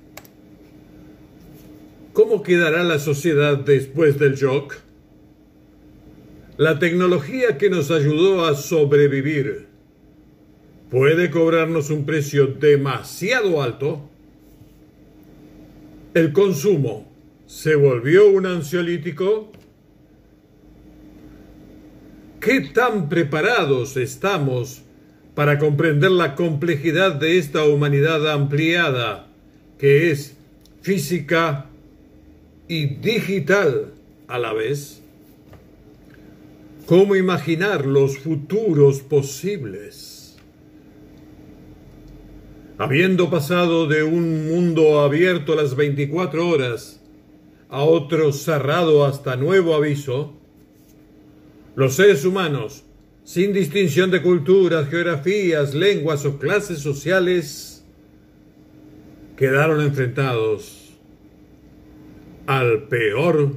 ¿Cómo 2.13 2.43
quedará 2.43 2.85
la 2.85 2.99
sociedad 2.99 3.57
después 3.57 4.19
del 4.19 4.35
shock? 4.35 4.75
La 6.63 6.79
tecnología 6.79 7.59
que 7.59 7.69
nos 7.71 7.91
ayudó 7.91 8.47
a 8.47 8.55
sobrevivir 8.55 9.67
puede 10.93 11.29
cobrarnos 11.29 11.91
un 11.91 12.07
precio 12.07 12.47
demasiado 12.47 13.61
alto. 13.61 14.09
El 16.15 16.33
consumo 16.33 17.11
se 17.47 17.75
volvió 17.75 18.31
un 18.31 18.47
ansiolítico. 18.47 19.51
¿Qué 22.39 22.61
tan 22.61 23.09
preparados 23.09 23.97
estamos 23.97 24.83
para 25.35 25.59
comprender 25.59 26.13
la 26.13 26.37
complejidad 26.37 27.17
de 27.17 27.39
esta 27.39 27.65
humanidad 27.65 28.31
ampliada 28.31 29.27
que 29.79 30.13
es 30.13 30.37
física 30.81 31.67
y 32.69 32.87
digital 32.87 33.95
a 34.29 34.39
la 34.39 34.53
vez? 34.53 35.02
¿Cómo 36.93 37.17
imaginar 37.17 37.87
los 37.87 38.19
futuros 38.19 39.01
posibles? 39.01 40.37
Habiendo 42.77 43.31
pasado 43.31 43.87
de 43.87 44.03
un 44.03 44.47
mundo 44.47 45.01
abierto 45.01 45.55
las 45.55 45.75
24 45.75 46.47
horas 46.47 47.01
a 47.71 47.83
otro 47.83 48.31
cerrado 48.35 49.07
hasta 49.07 49.37
nuevo 49.37 49.75
aviso, 49.75 50.35
los 51.77 51.95
seres 51.95 52.27
humanos 52.27 52.85
sin 53.25 53.55
distinción 53.55 54.11
de 54.11 54.21
culturas, 54.21 54.91
geografías, 54.91 55.73
lenguas 55.75 56.27
o 56.27 56.39
clases 56.39 56.81
sociales, 56.81 57.87
quedaron 59.39 59.81
enfrentados 59.81 60.93
al 62.47 62.83
peor 62.83 63.57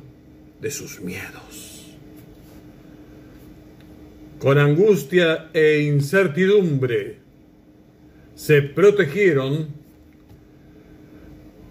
de 0.61 0.71
sus 0.71 1.01
miedos. 1.01 1.44
Con 4.45 4.59
angustia 4.59 5.49
e 5.53 5.79
incertidumbre 5.79 7.17
se 8.35 8.61
protegieron. 8.61 9.69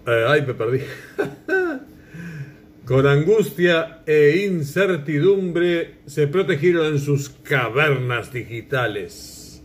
Eh, 0.05 0.25
ay, 0.27 0.41
me 0.45 0.53
perdí. 0.53 0.81
Con 2.85 3.07
angustia 3.07 4.01
e 4.05 4.45
incertidumbre 4.45 5.99
se 6.05 6.27
protegieron 6.27 6.87
en 6.87 6.99
sus 6.99 7.29
cavernas 7.29 8.33
digitales. 8.33 9.63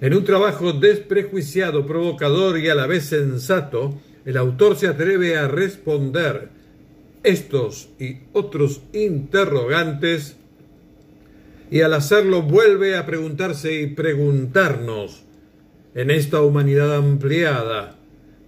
En 0.00 0.14
un 0.14 0.24
trabajo 0.24 0.72
desprejuiciado, 0.72 1.86
provocador 1.86 2.58
y 2.58 2.68
a 2.68 2.74
la 2.74 2.88
vez 2.88 3.04
sensato, 3.04 3.96
el 4.24 4.36
autor 4.36 4.74
se 4.74 4.88
atreve 4.88 5.38
a 5.38 5.46
responder 5.46 6.48
estos 7.22 7.90
y 8.00 8.22
otros 8.32 8.82
interrogantes 8.92 10.41
y 11.72 11.80
al 11.80 11.94
hacerlo 11.94 12.42
vuelve 12.42 12.98
a 12.98 13.06
preguntarse 13.06 13.80
y 13.80 13.86
preguntarnos 13.86 15.24
en 15.94 16.10
esta 16.10 16.42
humanidad 16.42 16.94
ampliada 16.94 17.96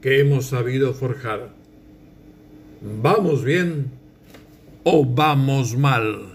que 0.02 0.20
hemos 0.20 0.44
sabido 0.44 0.92
forjar. 0.92 1.48
¿Vamos 2.82 3.42
bien 3.42 3.86
o 4.82 5.06
vamos 5.06 5.74
mal? 5.74 6.34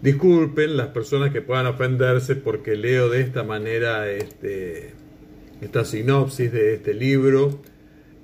Disculpen 0.00 0.78
las 0.78 0.88
personas 0.88 1.30
que 1.30 1.42
puedan 1.42 1.66
ofenderse 1.66 2.36
porque 2.36 2.74
leo 2.74 3.10
de 3.10 3.20
esta 3.20 3.42
manera 3.42 4.10
este, 4.10 4.94
esta 5.60 5.84
sinopsis 5.84 6.50
de 6.50 6.72
este 6.72 6.94
libro, 6.94 7.60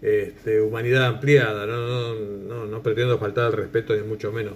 este, 0.01 0.63
Humanidad 0.63 1.05
Ampliada. 1.05 1.67
No, 1.67 1.87
no, 1.87 2.15
no, 2.15 2.65
no 2.65 2.83
pretendo 2.83 3.19
faltar 3.19 3.45
al 3.45 3.53
respeto 3.53 3.95
ni 3.95 4.05
mucho 4.05 4.33
menos. 4.33 4.55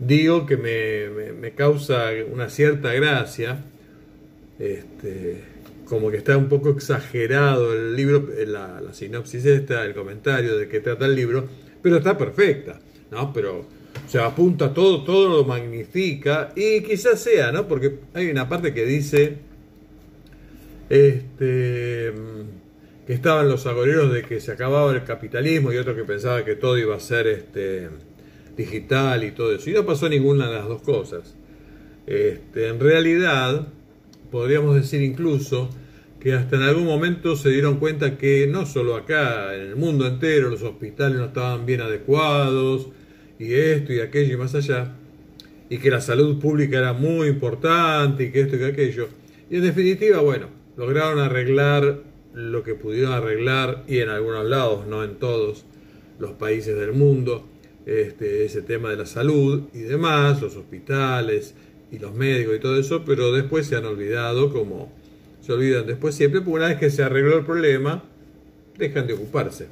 Digo 0.00 0.46
que 0.46 0.56
me, 0.56 1.32
me, 1.32 1.52
causa 1.52 2.10
una 2.32 2.48
cierta 2.48 2.92
gracia, 2.92 3.62
este, 4.58 5.44
como 5.84 6.10
que 6.10 6.16
está 6.16 6.36
un 6.36 6.48
poco 6.48 6.70
exagerado 6.70 7.72
el 7.74 7.94
libro, 7.94 8.28
la, 8.46 8.80
sinopsis 8.92 9.44
esta, 9.44 9.84
el 9.84 9.94
comentario 9.94 10.56
de 10.56 10.68
que 10.68 10.80
trata 10.80 11.06
el 11.06 11.14
libro, 11.14 11.46
pero 11.82 11.98
está 11.98 12.16
perfecta, 12.16 12.80
¿no? 13.10 13.32
Pero 13.32 13.66
se 14.08 14.18
apunta 14.18 14.72
todo, 14.72 15.04
todo 15.04 15.28
lo 15.28 15.44
magnifica 15.44 16.52
y 16.56 16.80
quizás 16.82 17.20
sea, 17.20 17.52
¿no? 17.52 17.68
Porque 17.68 17.98
hay 18.14 18.30
una 18.30 18.48
parte 18.48 18.72
que 18.72 18.84
dice 18.84 19.36
este 20.88 22.12
que 23.06 23.12
estaban 23.14 23.48
los 23.48 23.66
agoreros 23.66 24.12
de 24.12 24.22
que 24.22 24.40
se 24.40 24.52
acababa 24.52 24.92
el 24.92 25.04
capitalismo 25.04 25.72
y 25.72 25.76
otro 25.76 25.96
que 25.96 26.04
pensaba 26.04 26.44
que 26.44 26.54
todo 26.54 26.78
iba 26.78 26.94
a 26.94 27.00
ser 27.00 27.26
este 27.26 27.88
digital 28.60 29.24
y 29.24 29.32
todo 29.32 29.54
eso. 29.54 29.70
Y 29.70 29.72
no 29.72 29.84
pasó 29.84 30.08
ninguna 30.08 30.48
de 30.48 30.54
las 30.54 30.68
dos 30.68 30.82
cosas. 30.82 31.34
Este, 32.06 32.68
en 32.68 32.80
realidad, 32.80 33.68
podríamos 34.30 34.74
decir 34.74 35.02
incluso 35.02 35.70
que 36.20 36.34
hasta 36.34 36.56
en 36.56 36.62
algún 36.62 36.84
momento 36.84 37.34
se 37.34 37.50
dieron 37.50 37.78
cuenta 37.78 38.18
que 38.18 38.46
no 38.46 38.66
solo 38.66 38.94
acá, 38.94 39.54
en 39.54 39.62
el 39.62 39.76
mundo 39.76 40.06
entero, 40.06 40.50
los 40.50 40.62
hospitales 40.62 41.18
no 41.18 41.26
estaban 41.26 41.64
bien 41.64 41.80
adecuados, 41.80 42.88
y 43.38 43.54
esto 43.54 43.94
y 43.94 44.00
aquello 44.00 44.34
y 44.34 44.36
más 44.36 44.54
allá, 44.54 44.92
y 45.70 45.78
que 45.78 45.90
la 45.90 46.02
salud 46.02 46.38
pública 46.38 46.78
era 46.78 46.92
muy 46.92 47.28
importante 47.28 48.24
y 48.24 48.32
que 48.32 48.42
esto 48.42 48.56
y 48.56 48.58
que 48.58 48.66
aquello. 48.66 49.08
Y 49.48 49.56
en 49.56 49.62
definitiva, 49.62 50.20
bueno, 50.20 50.48
lograron 50.76 51.18
arreglar 51.20 52.00
lo 52.34 52.62
que 52.62 52.74
pudieron 52.74 53.12
arreglar 53.12 53.84
y 53.88 53.98
en 53.98 54.10
algunos 54.10 54.44
lados, 54.44 54.86
no 54.86 55.02
en 55.02 55.16
todos 55.16 55.64
los 56.18 56.32
países 56.32 56.76
del 56.76 56.92
mundo, 56.92 57.48
este, 57.86 58.44
ese 58.44 58.62
tema 58.62 58.90
de 58.90 58.96
la 58.96 59.06
salud 59.06 59.64
y 59.72 59.80
demás, 59.80 60.40
los 60.42 60.56
hospitales 60.56 61.54
y 61.90 61.98
los 61.98 62.14
médicos 62.14 62.56
y 62.56 62.60
todo 62.60 62.78
eso, 62.78 63.04
pero 63.04 63.32
después 63.32 63.66
se 63.66 63.76
han 63.76 63.84
olvidado 63.84 64.52
como 64.52 64.92
se 65.40 65.52
olvidan 65.52 65.86
después 65.86 66.14
siempre, 66.14 66.40
porque 66.40 66.56
una 66.56 66.68
vez 66.68 66.78
que 66.78 66.90
se 66.90 67.02
arregló 67.02 67.38
el 67.38 67.44
problema, 67.44 68.04
dejan 68.76 69.06
de 69.06 69.14
ocuparse. 69.14 69.66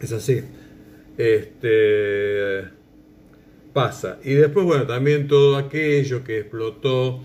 Es 0.00 0.12
así. 0.12 0.42
Este 1.16 2.64
pasa. 3.72 4.18
Y 4.22 4.34
después, 4.34 4.66
bueno, 4.66 4.86
también 4.86 5.28
todo 5.28 5.56
aquello 5.56 6.22
que 6.24 6.38
explotó 6.40 7.20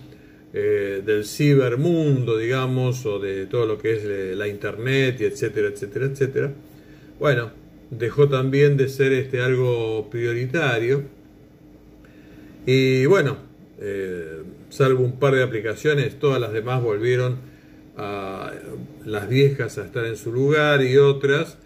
eh, 0.54 1.02
del 1.06 1.26
cibermundo, 1.26 2.38
digamos, 2.38 3.06
o 3.06 3.20
de 3.20 3.46
todo 3.48 3.66
lo 3.66 3.78
que 3.78 3.94
es 3.94 4.04
eh, 4.06 4.34
la 4.36 4.48
internet, 4.48 5.18
y 5.20 5.26
etcétera, 5.26 5.68
etcétera, 5.68 6.06
etcétera. 6.06 6.54
Bueno, 7.20 7.52
dejó 7.90 8.30
también 8.30 8.78
de 8.78 8.90
ser 8.90 9.14
este 9.14 9.42
algo 9.42 10.10
prioritario. 10.10 11.04
Y 12.66 13.06
bueno, 13.06 13.38
eh, 13.80 14.44
salvo 14.70 15.04
un 15.04 15.20
par 15.20 15.36
de 15.36 15.44
aplicaciones, 15.44 16.20
todas 16.20 16.42
las 16.42 16.52
demás 16.54 16.82
volvieron 16.82 17.38
a 17.96 18.52
las 19.06 19.30
viejas 19.30 19.78
a 19.78 19.86
estar 19.86 20.06
en 20.06 20.18
su 20.18 20.32
lugar 20.32 20.84
y 20.84 20.98
otras 20.98 21.58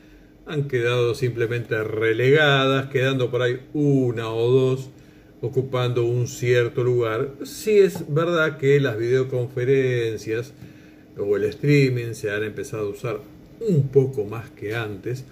han 0.46 0.68
quedado 0.68 1.16
simplemente 1.16 1.84
relegadas, 1.84 2.88
quedando 2.88 3.32
por 3.32 3.42
ahí 3.42 3.60
una 3.74 4.30
o 4.30 4.52
dos 4.52 4.90
ocupando 5.42 6.06
un 6.06 6.28
cierto 6.28 6.84
lugar. 6.84 7.32
Sí 7.44 7.80
es 7.80 8.14
verdad 8.14 8.58
que 8.58 8.80
las 8.80 8.98
videoconferencias 8.98 10.54
o 11.18 11.36
el 11.36 11.46
streaming 11.46 12.14
se 12.14 12.32
han 12.32 12.44
empezado 12.44 12.88
a 12.88 12.90
usar 12.90 13.20
un 13.60 13.88
poco 13.90 14.26
más 14.26 14.50
que 14.52 14.76
antes, 14.76 15.26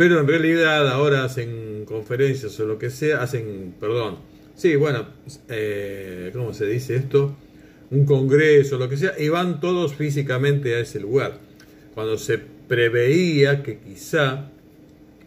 pero 0.00 0.18
en 0.18 0.26
realidad 0.26 0.88
ahora 0.88 1.24
hacen 1.24 1.84
conferencias 1.84 2.58
o 2.58 2.64
lo 2.64 2.78
que 2.78 2.88
sea, 2.88 3.20
hacen, 3.20 3.74
perdón, 3.78 4.16
sí, 4.56 4.74
bueno, 4.74 5.06
eh, 5.50 6.30
¿cómo 6.32 6.54
se 6.54 6.64
dice 6.64 6.96
esto? 6.96 7.36
Un 7.90 8.06
congreso, 8.06 8.78
lo 8.78 8.88
que 8.88 8.96
sea, 8.96 9.12
y 9.18 9.28
van 9.28 9.60
todos 9.60 9.94
físicamente 9.94 10.74
a 10.74 10.78
ese 10.78 11.00
lugar. 11.00 11.40
Cuando 11.92 12.16
se 12.16 12.38
preveía 12.38 13.62
que 13.62 13.76
quizá 13.76 14.48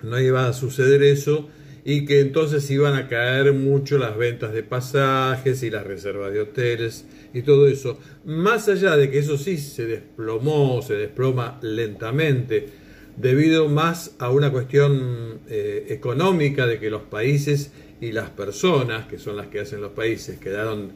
no 0.02 0.20
iba 0.20 0.48
a 0.48 0.54
suceder 0.54 1.04
eso 1.04 1.50
y 1.86 2.06
que 2.06 2.22
entonces 2.22 2.68
iban 2.72 2.96
a 2.96 3.08
caer 3.08 3.54
mucho 3.54 4.00
las 4.00 4.18
ventas 4.18 4.54
de 4.54 4.64
pasajes 4.64 5.62
y 5.62 5.70
las 5.70 5.86
reservas 5.86 6.34
de 6.34 6.42
hoteles 6.42 7.06
y 7.32 7.44
todo 7.44 7.68
eso. 7.68 8.00
Más 8.26 8.68
allá 8.70 8.98
de 8.98 9.12
que 9.12 9.20
eso 9.20 9.38
sí 9.38 9.60
se 9.60 9.86
desplomó, 9.86 10.82
se 10.82 10.96
desploma 10.96 11.60
lentamente, 11.62 12.82
debido 13.18 13.70
más 13.70 14.16
a 14.20 14.30
una 14.30 14.52
cuestión 14.52 15.40
eh, 15.50 15.88
económica 15.90 16.66
de 16.66 16.80
que 16.80 16.90
los 16.90 17.04
países 17.04 17.72
y 18.02 18.12
las 18.12 18.30
personas, 18.30 19.06
que 19.08 19.18
son 19.18 19.38
las 19.38 19.48
que 19.48 19.60
hacen 19.60 19.82
los 19.82 19.92
países, 19.92 20.40
quedaron 20.40 20.92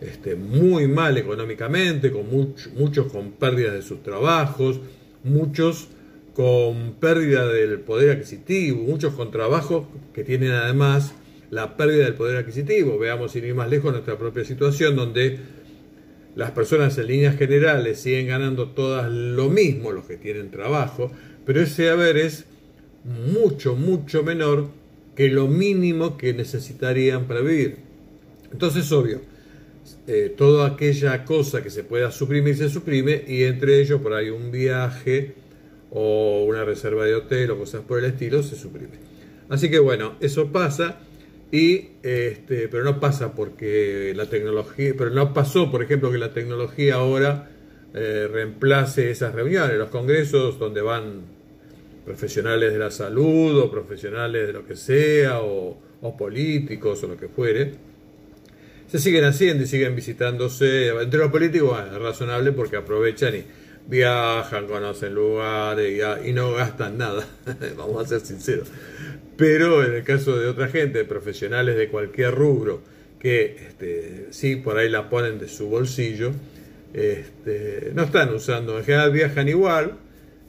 este, 0.00 0.34
muy 0.34 0.86
mal 0.88 1.18
económicamente, 1.18 2.10
con 2.10 2.26
muchos 2.30 3.12
con 3.12 3.32
pérdidas 3.32 3.74
de 3.74 3.82
sus 3.82 4.02
trabajos, 4.02 4.80
muchos 5.24 5.88
con 6.34 6.94
pérdida 6.94 7.46
del 7.46 7.80
poder 7.80 8.16
adquisitivo, 8.16 8.82
muchos 8.82 9.14
con 9.14 9.30
trabajos 9.30 9.86
que 10.14 10.24
tienen 10.24 10.52
además 10.52 11.12
la 11.50 11.76
pérdida 11.76 12.04
del 12.04 12.14
poder 12.14 12.38
adquisitivo. 12.38 12.98
Veamos 12.98 13.32
sin 13.32 13.44
ir 13.44 13.54
más 13.54 13.68
lejos 13.68 13.92
nuestra 13.92 14.16
propia 14.16 14.44
situación 14.44 14.96
donde 14.96 15.38
las 16.36 16.52
personas 16.52 16.96
en 16.96 17.08
líneas 17.08 17.36
generales 17.36 18.00
siguen 18.00 18.28
ganando 18.28 18.68
todas 18.68 19.10
lo 19.10 19.48
mismo, 19.48 19.92
los 19.92 20.04
que 20.04 20.16
tienen 20.16 20.50
trabajo, 20.50 21.10
pero 21.50 21.62
ese 21.62 21.90
haber 21.90 22.16
es 22.16 22.44
mucho, 23.02 23.74
mucho 23.74 24.22
menor 24.22 24.68
que 25.16 25.28
lo 25.28 25.48
mínimo 25.48 26.16
que 26.16 26.32
necesitarían 26.32 27.26
para 27.26 27.40
vivir. 27.40 27.78
Entonces, 28.52 28.92
obvio, 28.92 29.20
eh, 30.06 30.32
toda 30.36 30.68
aquella 30.68 31.24
cosa 31.24 31.60
que 31.60 31.70
se 31.70 31.82
pueda 31.82 32.12
suprimir 32.12 32.56
se 32.56 32.68
suprime 32.68 33.24
y 33.26 33.42
entre 33.42 33.80
ellos 33.80 34.00
por 34.00 34.14
ahí 34.14 34.30
un 34.30 34.52
viaje, 34.52 35.34
o 35.90 36.44
una 36.44 36.64
reserva 36.64 37.04
de 37.04 37.16
hotel 37.16 37.50
o 37.50 37.58
cosas 37.58 37.80
por 37.80 37.98
el 37.98 38.04
estilo, 38.04 38.44
se 38.44 38.54
suprime. 38.54 39.00
Así 39.48 39.68
que 39.68 39.80
bueno, 39.80 40.14
eso 40.20 40.52
pasa, 40.52 41.00
y, 41.50 41.88
este, 42.04 42.68
pero 42.68 42.84
no 42.84 43.00
pasa 43.00 43.34
porque 43.34 44.12
la 44.14 44.26
tecnología, 44.26 44.94
pero 44.96 45.10
no 45.10 45.34
pasó, 45.34 45.68
por 45.68 45.82
ejemplo, 45.82 46.12
que 46.12 46.18
la 46.18 46.32
tecnología 46.32 46.94
ahora 46.94 47.50
eh, 47.92 48.28
reemplace 48.30 49.10
esas 49.10 49.34
reuniones, 49.34 49.76
los 49.76 49.88
congresos 49.88 50.60
donde 50.60 50.80
van 50.80 51.39
profesionales 52.04 52.72
de 52.72 52.78
la 52.78 52.90
salud 52.90 53.58
o 53.58 53.70
profesionales 53.70 54.46
de 54.46 54.52
lo 54.52 54.66
que 54.66 54.76
sea, 54.76 55.40
o, 55.40 55.78
políticos 56.18 57.02
o 57.04 57.08
lo 57.08 57.16
que 57.16 57.28
fuere, 57.28 57.72
se 58.86 58.98
siguen 58.98 59.24
haciendo 59.24 59.64
y 59.64 59.66
siguen 59.66 59.94
visitándose. 59.94 60.88
Entre 60.88 61.18
los 61.18 61.30
políticos 61.30 61.78
es 61.86 61.98
razonable 61.98 62.52
porque 62.52 62.76
aprovechan 62.76 63.36
y 63.36 63.44
viajan, 63.86 64.66
conocen 64.66 65.14
lugares 65.14 66.02
y, 66.24 66.32
no 66.32 66.52
gastan 66.52 66.98
nada, 66.98 67.26
vamos 67.76 68.04
a 68.04 68.08
ser 68.08 68.20
sinceros. 68.20 68.68
Pero 69.36 69.84
en 69.84 69.94
el 69.94 70.02
caso 70.04 70.38
de 70.38 70.48
otra 70.48 70.68
gente, 70.68 71.04
profesionales 71.04 71.76
de 71.76 71.88
cualquier 71.88 72.34
rubro, 72.34 72.82
que 73.18 73.56
este, 73.68 74.26
sí, 74.30 74.56
por 74.56 74.78
ahí 74.78 74.88
la 74.88 75.10
ponen 75.10 75.38
de 75.38 75.48
su 75.48 75.68
bolsillo, 75.68 76.32
este, 76.92 77.92
no 77.94 78.04
están 78.04 78.34
usando, 78.34 78.78
en 78.78 78.84
general 78.84 79.12
viajan 79.12 79.48
igual, 79.48 79.98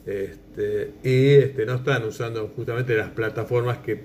este, 0.06 0.92
y 1.04 1.36
este, 1.36 1.66
no 1.66 1.76
están 1.76 2.04
usando 2.04 2.52
justamente 2.56 2.96
las 2.96 3.10
plataformas 3.10 3.80
que 3.80 4.00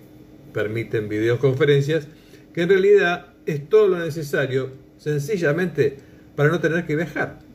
permiten 0.52 1.08
videoconferencias, 1.08 2.08
que 2.52 2.62
en 2.62 2.68
realidad 2.68 3.26
es 3.46 3.68
todo 3.68 3.88
lo 3.88 3.98
necesario 3.98 4.70
sencillamente 4.98 5.96
para 6.34 6.50
no 6.50 6.60
tener 6.60 6.86
que 6.86 6.96
viajar 6.96 7.46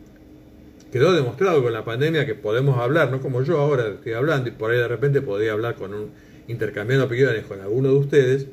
quedó 0.91 1.13
demostrado 1.13 1.63
con 1.63 1.71
la 1.71 1.85
pandemia 1.85 2.25
que 2.25 2.35
podemos 2.35 2.77
hablar, 2.77 3.11
no 3.11 3.21
como 3.21 3.41
yo 3.43 3.59
ahora 3.59 3.87
estoy 3.87 4.13
hablando 4.13 4.49
y 4.49 4.51
por 4.51 4.71
ahí 4.71 4.77
de 4.77 4.87
repente 4.87 5.21
podría 5.21 5.53
hablar 5.53 5.75
con 5.75 5.93
un 5.93 6.09
intercambiando 6.47 7.05
opiniones 7.05 7.45
con 7.45 7.61
alguno 7.61 7.89
de 7.89 7.95
ustedes 7.95 8.47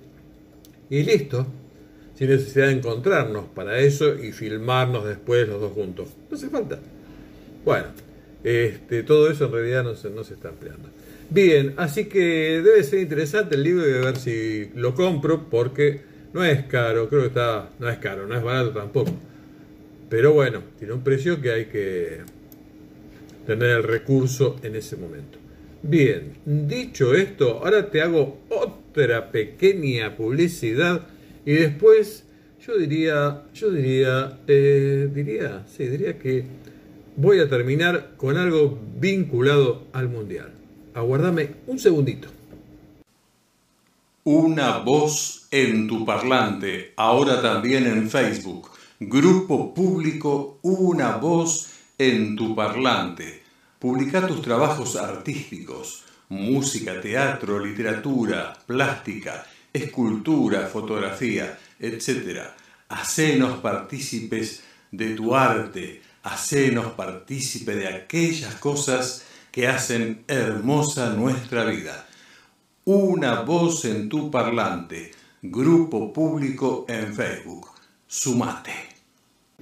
y 0.88 1.02
listo, 1.02 1.46
sin 2.14 2.28
necesidad 2.30 2.66
de 2.68 2.74
encontrarnos 2.74 3.46
para 3.46 3.78
eso 3.80 4.14
y 4.14 4.32
filmarnos 4.32 5.04
después 5.04 5.48
los 5.48 5.60
dos 5.60 5.72
juntos. 5.72 6.10
No 6.30 6.36
hace 6.36 6.48
falta. 6.48 6.78
Bueno, 7.64 7.86
este, 8.44 9.02
todo 9.02 9.30
eso 9.30 9.46
en 9.46 9.52
realidad 9.52 9.84
no 9.84 9.94
se, 9.94 10.10
no 10.10 10.24
se 10.24 10.34
está 10.34 10.48
empleando. 10.50 10.88
Bien, 11.30 11.74
así 11.76 12.06
que 12.06 12.62
debe 12.64 12.82
ser 12.84 13.00
interesante 13.00 13.56
el 13.56 13.62
libro 13.62 13.88
y 13.88 13.92
a 13.92 14.00
ver 14.00 14.16
si 14.16 14.70
lo 14.74 14.94
compro 14.94 15.48
porque 15.50 16.00
no 16.32 16.44
es 16.44 16.64
caro, 16.64 17.08
creo 17.08 17.22
que 17.22 17.28
está, 17.28 17.70
no 17.78 17.88
es 17.88 17.98
caro, 17.98 18.26
no 18.26 18.34
es 18.36 18.42
barato 18.42 18.70
tampoco. 18.70 19.12
Pero 20.08 20.32
bueno, 20.32 20.62
tiene 20.78 20.94
un 20.94 21.02
precio 21.02 21.40
que 21.40 21.50
hay 21.50 21.64
que 21.66 22.20
tener 23.46 23.70
el 23.70 23.82
recurso 23.82 24.56
en 24.62 24.76
ese 24.76 24.96
momento. 24.96 25.38
Bien, 25.82 26.32
dicho 26.44 27.14
esto, 27.14 27.60
ahora 27.62 27.90
te 27.90 28.00
hago 28.00 28.40
otra 28.48 29.30
pequeña 29.30 30.16
publicidad 30.16 31.06
y 31.44 31.52
después 31.52 32.24
yo 32.66 32.76
diría, 32.76 33.44
yo 33.54 33.70
diría, 33.70 34.38
eh, 34.46 35.08
diría, 35.14 35.64
sí, 35.66 35.86
diría 35.86 36.18
que 36.18 36.44
voy 37.18 37.40
a 37.40 37.48
terminar 37.48 38.12
con 38.16 38.36
algo 38.36 38.78
vinculado 38.96 39.88
al 39.92 40.08
mundial. 40.08 40.52
Aguardame 40.94 41.56
un 41.66 41.80
segundito. 41.80 42.28
Una 44.22 44.78
voz 44.78 45.48
en 45.50 45.88
tu 45.88 46.06
parlante, 46.06 46.92
ahora 46.96 47.42
también 47.42 47.86
en 47.86 48.08
Facebook. 48.08 48.70
Grupo 49.00 49.74
público 49.74 50.60
Una 50.62 51.16
voz 51.16 51.70
en 51.98 52.36
tu 52.36 52.54
parlante. 52.54 53.42
Publica 53.80 54.24
tus 54.24 54.40
trabajos 54.40 54.94
artísticos, 54.94 56.04
música, 56.28 57.00
teatro, 57.00 57.58
literatura, 57.58 58.56
plástica, 58.64 59.44
escultura, 59.72 60.68
fotografía, 60.68 61.58
etc. 61.80 62.42
Hacenos 62.88 63.58
partícipes 63.58 64.62
de 64.92 65.14
tu 65.14 65.34
arte, 65.34 66.00
hacenos 66.32 66.92
partícipe 66.92 67.74
de 67.74 67.88
aquellas 67.88 68.54
cosas 68.56 69.24
que 69.50 69.66
hacen 69.66 70.24
hermosa 70.28 71.14
nuestra 71.14 71.64
vida. 71.64 72.06
Una 72.84 73.40
voz 73.40 73.84
en 73.84 74.08
tu 74.08 74.30
parlante, 74.30 75.10
grupo 75.42 76.12
público 76.12 76.84
en 76.88 77.14
Facebook. 77.14 77.68
Sumate. 78.06 78.72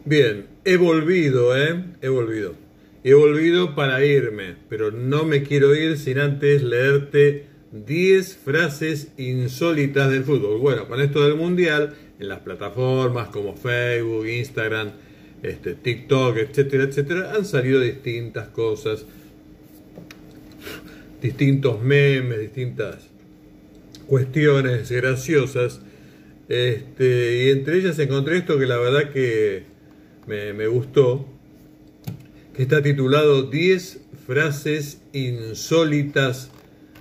Bien, 0.05 0.47
he 0.65 0.77
volvido, 0.77 1.57
¿eh? 1.57 1.85
He 2.01 2.09
volvido. 2.09 2.55
He 3.03 3.15
volvido 3.15 3.75
para 3.75 4.05
irme, 4.05 4.57
pero 4.69 4.91
no 4.91 5.25
me 5.25 5.43
quiero 5.43 5.75
ir 5.75 5.99
sin 5.99 6.19
antes 6.19 6.63
leerte 6.63 7.47
10 7.73 8.37
frases 8.37 9.13
insólitas 9.17 10.11
del 10.11 10.25
fútbol. 10.25 10.59
Bueno, 10.59 10.89
con 10.89 11.01
esto 11.01 11.23
del 11.23 11.37
Mundial, 11.37 11.97
en 12.19 12.29
las 12.29 12.41
plataformas 12.41 13.29
como 13.29 13.55
Facebook, 13.55 14.27
Instagram, 14.27 14.93
este, 15.47 15.75
TikTok, 15.75 16.39
etcétera, 16.39 16.85
etcétera, 16.85 17.33
han 17.35 17.45
salido 17.45 17.81
distintas 17.81 18.49
cosas, 18.49 19.07
distintos 21.23 21.81
memes, 21.83 22.41
distintas 22.41 22.97
cuestiones 24.07 24.91
graciosas. 24.91 25.81
Este, 26.49 27.45
y 27.45 27.51
entre 27.51 27.79
ellas 27.79 27.99
encontré 27.99 28.39
esto 28.39 28.59
que 28.59 28.67
la 28.67 28.79
verdad 28.79 29.13
que 29.13 29.65
me, 30.27 30.53
me 30.53 30.67
gustó, 30.67 31.27
que 32.55 32.63
está 32.63 32.83
titulado 32.83 33.45
10 33.45 34.01
frases 34.27 35.01
insólitas 35.13 36.51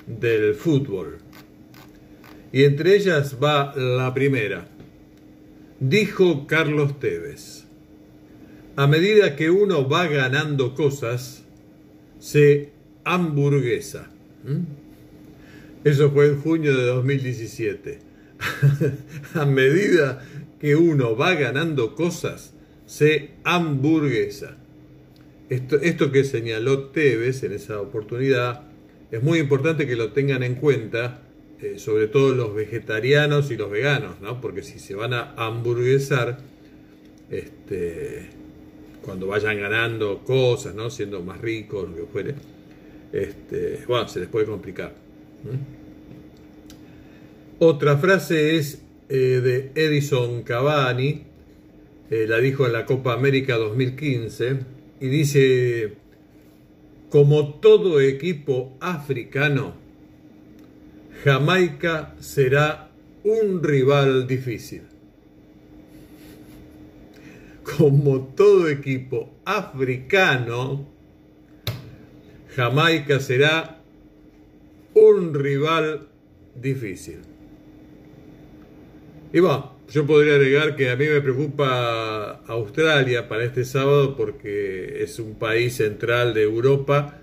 del 0.06 0.54
fútbol. 0.54 1.18
Y 2.52 2.64
entre 2.64 2.96
ellas 2.96 3.38
va 3.44 3.76
la 3.76 4.14
primera. 4.14 4.68
Dijo 5.80 6.48
Carlos 6.48 7.00
Tevez, 7.00 7.65
a 8.76 8.88
medida 8.88 9.36
que 9.36 9.50
uno 9.50 9.88
va 9.88 10.08
ganando 10.08 10.76
cosas, 10.76 11.44
se 12.20 12.72
hamburguesa. 13.04 14.10
¿Mm? 14.44 15.86
Eso 15.86 16.12
fue 16.12 16.28
en 16.28 16.42
junio 16.42 16.76
de 16.76 16.86
2017. 16.86 18.00
a 19.36 19.46
medida 19.46 20.26
que 20.60 20.76
uno 20.76 21.16
va 21.16 21.36
ganando 21.36 21.96
cosas, 21.96 22.54
se 22.86 23.32
hamburguesa. 23.44 24.58
Esto, 25.50 25.80
esto 25.80 26.12
que 26.12 26.24
señaló 26.24 26.88
Tevez 26.88 27.44
en 27.44 27.54
esa 27.54 27.80
oportunidad 27.80 28.64
es 29.12 29.22
muy 29.22 29.40
importante 29.40 29.86
que 29.86 29.96
lo 29.96 30.12
tengan 30.12 30.44
en 30.44 30.56
cuenta, 30.56 31.22
eh, 31.62 31.76
sobre 31.78 32.08
todo 32.08 32.34
los 32.34 32.56
vegetarianos 32.56 33.52
y 33.52 33.58
los 33.58 33.70
veganos, 33.70 34.20
¿no? 34.22 34.42
porque 34.42 34.64
si 34.64 34.80
se 34.80 34.96
van 34.96 35.14
a 35.14 35.34
hamburguesar, 35.38 36.40
este, 37.30 38.30
cuando 39.06 39.28
vayan 39.28 39.60
ganando 39.60 40.24
cosas, 40.24 40.74
¿no? 40.74 40.90
siendo 40.90 41.22
más 41.22 41.40
ricos, 41.40 41.88
lo 41.88 41.96
que 41.96 42.04
fuere, 42.12 42.36
este, 43.14 43.84
bueno, 43.88 44.08
se 44.08 44.20
les 44.20 44.28
puede 44.28 44.48
complicar. 44.48 44.94
Otra 47.60 47.98
frase 47.98 48.58
es 48.58 48.82
eh, 49.08 49.16
de 49.16 49.72
Edison 49.76 50.42
Cavani, 50.42 51.24
eh, 52.10 52.26
la 52.28 52.40
dijo 52.40 52.66
en 52.66 52.74
la 52.74 52.86
Copa 52.86 53.14
América 53.14 53.56
2015, 53.58 54.58
y 55.00 55.08
dice, 55.08 55.94
como 57.10 57.56
todo 57.56 58.02
equipo 58.02 58.76
africano, 58.80 59.76
Jamaica 61.24 62.16
será 62.20 62.90
un 63.24 63.64
rival 63.64 64.28
difícil. 64.28 64.95
Como 67.66 68.34
todo 68.36 68.70
equipo 68.70 69.34
africano, 69.44 70.88
Jamaica 72.56 73.20
será 73.20 73.82
un 74.94 75.34
rival 75.34 76.08
difícil. 76.56 77.20
Y 79.34 79.40
bueno, 79.40 79.74
yo 79.92 80.06
podría 80.06 80.36
agregar 80.36 80.76
que 80.76 80.90
a 80.90 80.96
mí 80.96 81.06
me 81.08 81.22
preocupa 81.22 82.42
Australia 82.48 83.28
para 83.28 83.44
este 83.44 83.66
sábado 83.66 84.16
porque 84.16 85.04
es 85.04 85.20
un 85.20 85.36
país 85.36 85.76
central 85.76 86.34
de 86.34 86.44
Europa 86.44 87.20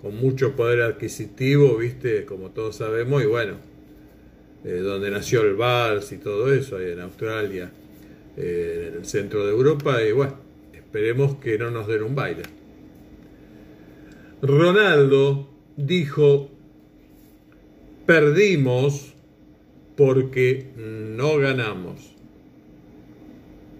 con 0.00 0.16
mucho 0.16 0.56
poder 0.56 0.82
adquisitivo, 0.82 1.76
viste, 1.76 2.24
como 2.24 2.50
todos 2.50 2.76
sabemos, 2.76 3.22
y 3.22 3.26
bueno, 3.26 3.56
eh, 4.64 4.78
donde 4.78 5.10
nació 5.10 5.42
el 5.42 5.54
vals 5.54 6.10
y 6.12 6.16
todo 6.16 6.52
eso, 6.52 6.76
ahí 6.76 6.90
en 6.90 7.00
Australia, 7.00 7.70
eh, 8.36 8.88
en 8.88 8.98
el 8.98 9.04
centro 9.04 9.44
de 9.44 9.52
Europa, 9.52 10.02
y 10.02 10.12
bueno, 10.12 10.36
esperemos 10.72 11.36
que 11.36 11.58
no 11.58 11.70
nos 11.70 11.86
den 11.86 12.02
un 12.02 12.14
baile. 12.14 12.42
Ronaldo 14.42 15.48
dijo, 15.76 16.50
perdimos 18.06 19.14
porque 19.96 20.66
no 20.76 21.38
ganamos. 21.38 22.12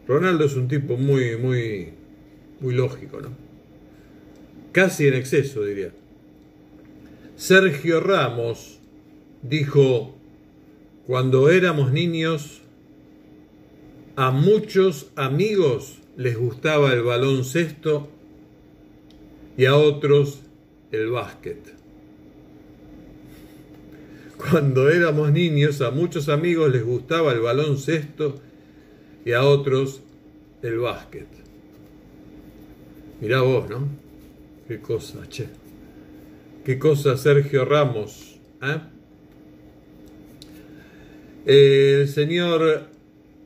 Ronaldo 0.07 0.44
es 0.44 0.57
un 0.57 0.68
tipo 0.68 0.96
muy, 0.96 1.36
muy, 1.36 1.94
muy 2.61 2.74
lógico, 2.74 3.20
¿no? 3.20 3.30
Casi 4.72 5.07
en 5.07 5.14
exceso, 5.14 5.64
diría. 5.64 5.92
Sergio 7.36 8.00
Ramos 8.00 8.80
dijo, 9.42 10.14
cuando 11.07 11.50
éramos 11.50 11.92
niños, 11.92 12.61
a 14.16 14.30
muchos 14.30 15.10
amigos 15.16 15.98
les 16.16 16.36
gustaba 16.36 16.92
el 16.92 17.02
baloncesto 17.02 18.08
y 19.56 19.64
a 19.64 19.76
otros 19.76 20.40
el 20.90 21.10
básquet. 21.10 21.74
Cuando 24.36 24.90
éramos 24.90 25.32
niños 25.32 25.80
a 25.80 25.90
muchos 25.90 26.28
amigos 26.28 26.72
les 26.72 26.84
gustaba 26.84 27.32
el 27.32 27.40
baloncesto 27.40 28.40
y 29.24 29.32
a 29.32 29.44
otros 29.44 30.02
el 30.62 30.78
básquet. 30.78 31.28
Mirá 33.20 33.40
vos, 33.40 33.70
¿no? 33.70 33.86
Qué 34.66 34.80
cosa, 34.80 35.28
che. 35.28 35.46
Qué 36.64 36.78
cosa 36.78 37.16
Sergio 37.16 37.64
Ramos. 37.64 38.38
¿eh? 38.62 38.80
El 41.46 42.08
señor 42.08 42.91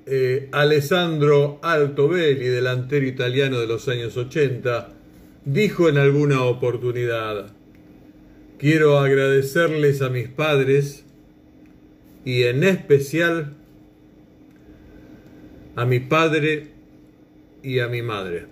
eh, 0.06 0.48
Alessandro 0.52 1.58
Altobelli, 1.62 2.46
delantero 2.46 3.04
italiano 3.06 3.58
de 3.58 3.66
los 3.66 3.88
años 3.88 4.16
80, 4.16 4.94
dijo 5.44 5.88
en 5.88 5.98
alguna 5.98 6.44
oportunidad, 6.44 7.52
Quiero 8.58 8.98
agradecerles 8.98 10.00
a 10.00 10.08
mis 10.08 10.28
padres 10.28 11.04
y 12.24 12.44
en 12.44 12.64
especial 12.64 13.54
a 15.74 15.84
mi 15.84 16.00
padre 16.00 16.68
y 17.62 17.80
a 17.80 17.88
mi 17.88 18.00
madre. 18.00 18.46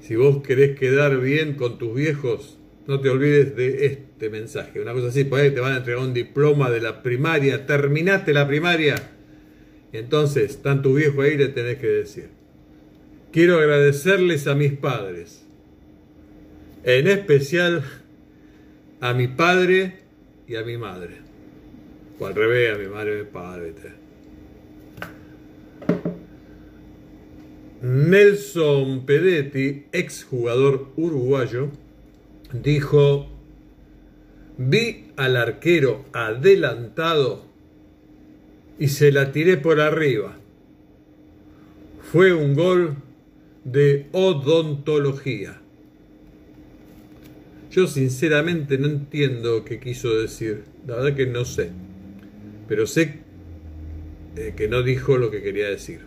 Si 0.00 0.16
vos 0.16 0.42
querés 0.42 0.78
quedar 0.78 1.20
bien 1.20 1.54
con 1.54 1.76
tus 1.76 1.94
viejos, 1.94 2.58
no 2.86 3.00
te 3.00 3.10
olvides 3.10 3.54
de 3.54 4.07
este 4.18 4.30
mensaje. 4.30 4.80
Una 4.80 4.92
cosa 4.92 5.08
así, 5.08 5.22
pues 5.22 5.54
te 5.54 5.60
van 5.60 5.74
a 5.74 5.76
entregar 5.76 6.02
un 6.02 6.12
diploma 6.12 6.70
de 6.70 6.80
la 6.80 7.04
primaria, 7.04 7.66
terminaste 7.66 8.32
la 8.32 8.48
primaria. 8.48 8.96
Entonces, 9.92 10.50
están 10.50 10.82
tu 10.82 10.94
viejo 10.94 11.22
ahí, 11.22 11.36
le 11.36 11.46
tenés 11.46 11.78
que 11.78 11.86
decir. 11.86 12.28
Quiero 13.30 13.58
agradecerles 13.60 14.48
a 14.48 14.56
mis 14.56 14.72
padres 14.72 15.44
en 16.82 17.06
especial 17.06 17.84
a 19.00 19.14
mi 19.14 19.28
padre 19.28 19.98
y 20.48 20.56
a 20.56 20.64
mi 20.64 20.76
madre. 20.76 21.18
O 22.18 22.26
al 22.26 22.34
revés, 22.34 22.74
a 22.74 22.78
mi 22.78 22.88
madre 22.88 23.12
y 23.12 23.20
a 23.20 23.22
mi 23.22 23.30
padre. 23.30 23.74
Nelson 27.82 29.06
Pedetti, 29.06 29.84
exjugador 29.92 30.88
uruguayo, 30.96 31.70
dijo, 32.52 33.37
vi 34.58 35.12
al 35.16 35.36
arquero 35.36 36.04
adelantado 36.12 37.46
y 38.78 38.88
se 38.88 39.12
la 39.12 39.32
tiré 39.32 39.56
por 39.56 39.80
arriba. 39.80 40.36
Fue 42.12 42.32
un 42.32 42.54
gol 42.54 42.96
de 43.64 44.08
odontología. 44.12 45.60
Yo 47.70 47.86
sinceramente 47.86 48.78
no 48.78 48.86
entiendo 48.86 49.64
qué 49.64 49.78
quiso 49.78 50.14
decir. 50.14 50.64
La 50.86 50.96
verdad 50.96 51.14
que 51.14 51.26
no 51.26 51.44
sé. 51.44 51.70
Pero 52.66 52.86
sé 52.86 53.20
eh, 54.36 54.54
que 54.56 54.68
no 54.68 54.82
dijo 54.82 55.18
lo 55.18 55.30
que 55.30 55.42
quería 55.42 55.68
decir. 55.68 56.00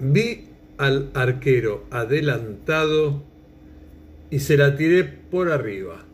Vi 0.00 0.46
al 0.76 1.10
arquero 1.14 1.86
adelantado 1.90 3.22
y 4.30 4.38
se 4.38 4.56
la 4.56 4.76
tiré 4.76 5.04
por 5.04 5.50
arriba. 5.50 6.04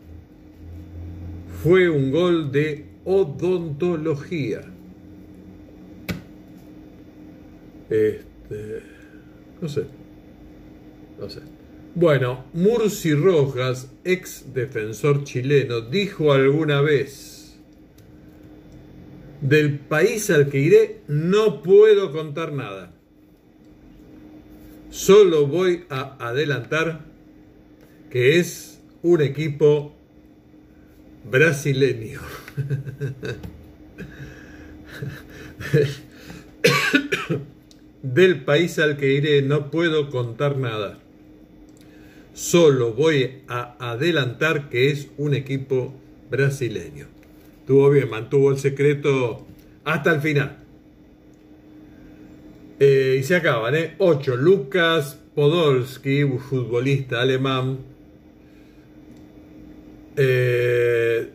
Fue 1.63 1.89
un 1.89 2.11
gol 2.11 2.51
de 2.51 2.85
odontología. 3.05 4.61
Este, 7.89 8.81
no 9.61 9.69
sé. 9.69 9.85
No 11.19 11.29
sé. 11.29 11.39
Bueno, 11.95 12.45
Murci 12.53 13.13
Rojas, 13.13 13.91
ex 14.03 14.53
defensor 14.53 15.23
chileno, 15.23 15.81
dijo 15.81 16.31
alguna 16.31 16.81
vez, 16.81 17.57
del 19.41 19.79
país 19.79 20.29
al 20.29 20.49
que 20.49 20.59
iré 20.59 21.01
no 21.07 21.63
puedo 21.63 22.11
contar 22.11 22.53
nada. 22.53 22.93
Solo 24.89 25.47
voy 25.47 25.85
a 25.89 26.17
adelantar 26.19 27.01
es 28.17 28.81
un 29.01 29.21
equipo 29.21 29.93
brasileño. 31.29 32.21
Del 38.01 38.43
país 38.43 38.79
al 38.79 38.97
que 38.97 39.13
iré 39.13 39.41
no 39.41 39.69
puedo 39.69 40.09
contar 40.09 40.57
nada. 40.57 40.99
Solo 42.33 42.93
voy 42.93 43.43
a 43.47 43.75
adelantar 43.79 44.69
que 44.69 44.91
es 44.91 45.09
un 45.17 45.33
equipo 45.33 45.93
brasileño. 46.29 47.07
Estuvo 47.61 47.89
bien, 47.89 48.09
mantuvo 48.09 48.51
el 48.51 48.57
secreto 48.57 49.45
hasta 49.83 50.13
el 50.13 50.21
final. 50.21 50.57
Eh, 52.79 53.17
y 53.19 53.23
se 53.23 53.35
acaban, 53.35 53.75
¿eh? 53.75 53.95
8. 53.97 54.37
Lucas 54.37 55.19
Podolski, 55.33 56.23
futbolista 56.23 57.21
alemán, 57.21 57.79
eh, 60.17 61.29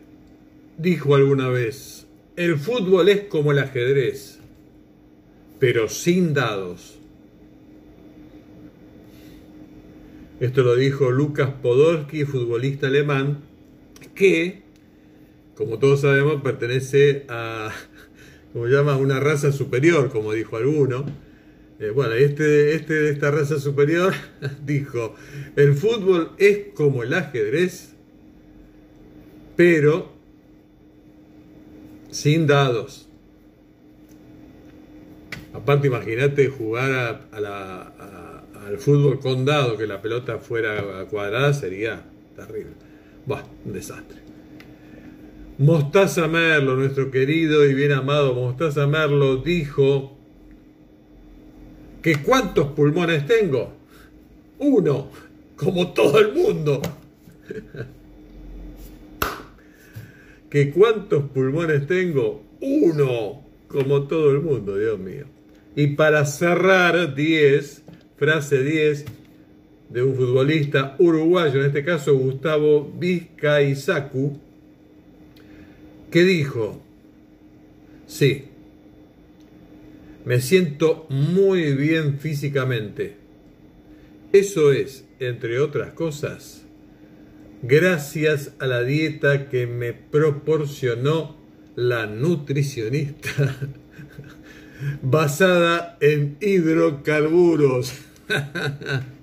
dijo 0.77 1.15
alguna 1.15 1.49
vez, 1.49 2.05
el 2.35 2.57
fútbol 2.57 3.09
es 3.09 3.21
como 3.21 3.51
el 3.51 3.59
ajedrez, 3.59 4.39
pero 5.59 5.87
sin 5.87 6.33
dados. 6.33 6.99
Esto 10.41 10.63
lo 10.63 10.75
dijo 10.75 11.09
Lucas 11.11 11.51
Podolski, 11.61 12.25
futbolista 12.25 12.87
alemán, 12.87 13.43
que, 14.13 14.63
como 15.55 15.79
todos 15.79 16.01
sabemos, 16.01 16.41
pertenece 16.41 17.25
a, 17.29 17.71
como 18.53 18.67
llama, 18.67 18.97
una 18.97 19.21
raza 19.21 19.53
superior, 19.53 20.11
como 20.11 20.33
dijo 20.33 20.57
alguno. 20.57 21.05
Eh, 21.79 21.91
bueno, 21.91 22.13
este, 22.15 22.75
este 22.75 22.93
de 22.93 23.11
esta 23.11 23.31
raza 23.31 23.59
superior 23.59 24.13
dijo, 24.65 25.15
el 25.55 25.73
fútbol 25.75 26.31
es 26.37 26.73
como 26.75 27.03
el 27.03 27.13
ajedrez, 27.13 27.92
pero 29.55 30.11
sin 32.11 32.47
dados. 32.47 33.07
Aparte, 35.53 35.87
imagínate 35.87 36.47
jugar 36.47 37.27
al 37.31 38.77
fútbol 38.77 39.19
con 39.19 39.45
dados, 39.45 39.77
que 39.77 39.87
la 39.87 40.01
pelota 40.01 40.39
fuera 40.39 41.05
cuadrada, 41.09 41.53
sería 41.53 42.03
terrible. 42.35 42.71
Bah, 43.25 43.43
un 43.65 43.73
desastre. 43.73 44.19
Mostaza 45.59 46.27
Merlo, 46.27 46.75
nuestro 46.75 47.11
querido 47.11 47.63
y 47.65 47.75
bien 47.75 47.91
amado 47.91 48.33
Mostaza 48.33 48.87
Merlo, 48.87 49.37
dijo 49.37 50.17
que 52.01 52.21
cuántos 52.21 52.67
pulmones 52.71 53.25
tengo. 53.27 53.71
Uno, 54.59 55.09
como 55.55 55.93
todo 55.93 56.19
el 56.19 56.33
mundo. 56.33 56.81
¿Que 60.53 60.69
cuántos 60.69 61.23
pulmones 61.31 61.87
tengo? 61.87 62.43
Uno, 62.61 63.41
como 63.67 64.03
todo 64.03 64.29
el 64.29 64.39
mundo, 64.39 64.77
Dios 64.77 64.99
mío. 64.99 65.25
Y 65.75 65.87
para 65.95 66.27
cerrar, 66.27 67.15
10, 67.15 67.81
frase 68.17 68.63
10 68.63 69.05
de 69.89 70.03
un 70.03 70.13
futbolista 70.13 70.95
uruguayo, 70.99 71.59
en 71.59 71.65
este 71.65 71.83
caso 71.83 72.15
Gustavo 72.15 72.87
Vizcaizacu, 72.99 74.39
que 76.11 76.23
dijo, 76.23 76.79
sí, 78.05 78.45
me 80.23 80.39
siento 80.39 81.07
muy 81.09 81.73
bien 81.73 82.19
físicamente. 82.19 83.15
Eso 84.31 84.71
es, 84.71 85.03
entre 85.19 85.59
otras 85.59 85.93
cosas, 85.93 86.63
gracias 87.63 88.51
a 88.59 88.67
la 88.67 88.83
dieta 88.83 89.49
que 89.49 89.65
me 89.65 89.93
proporcionó 89.93 91.37
la 91.75 92.05
nutricionista 92.05 93.57
basada 95.01 95.97
en 95.99 96.37
hidrocarburos. 96.39 97.93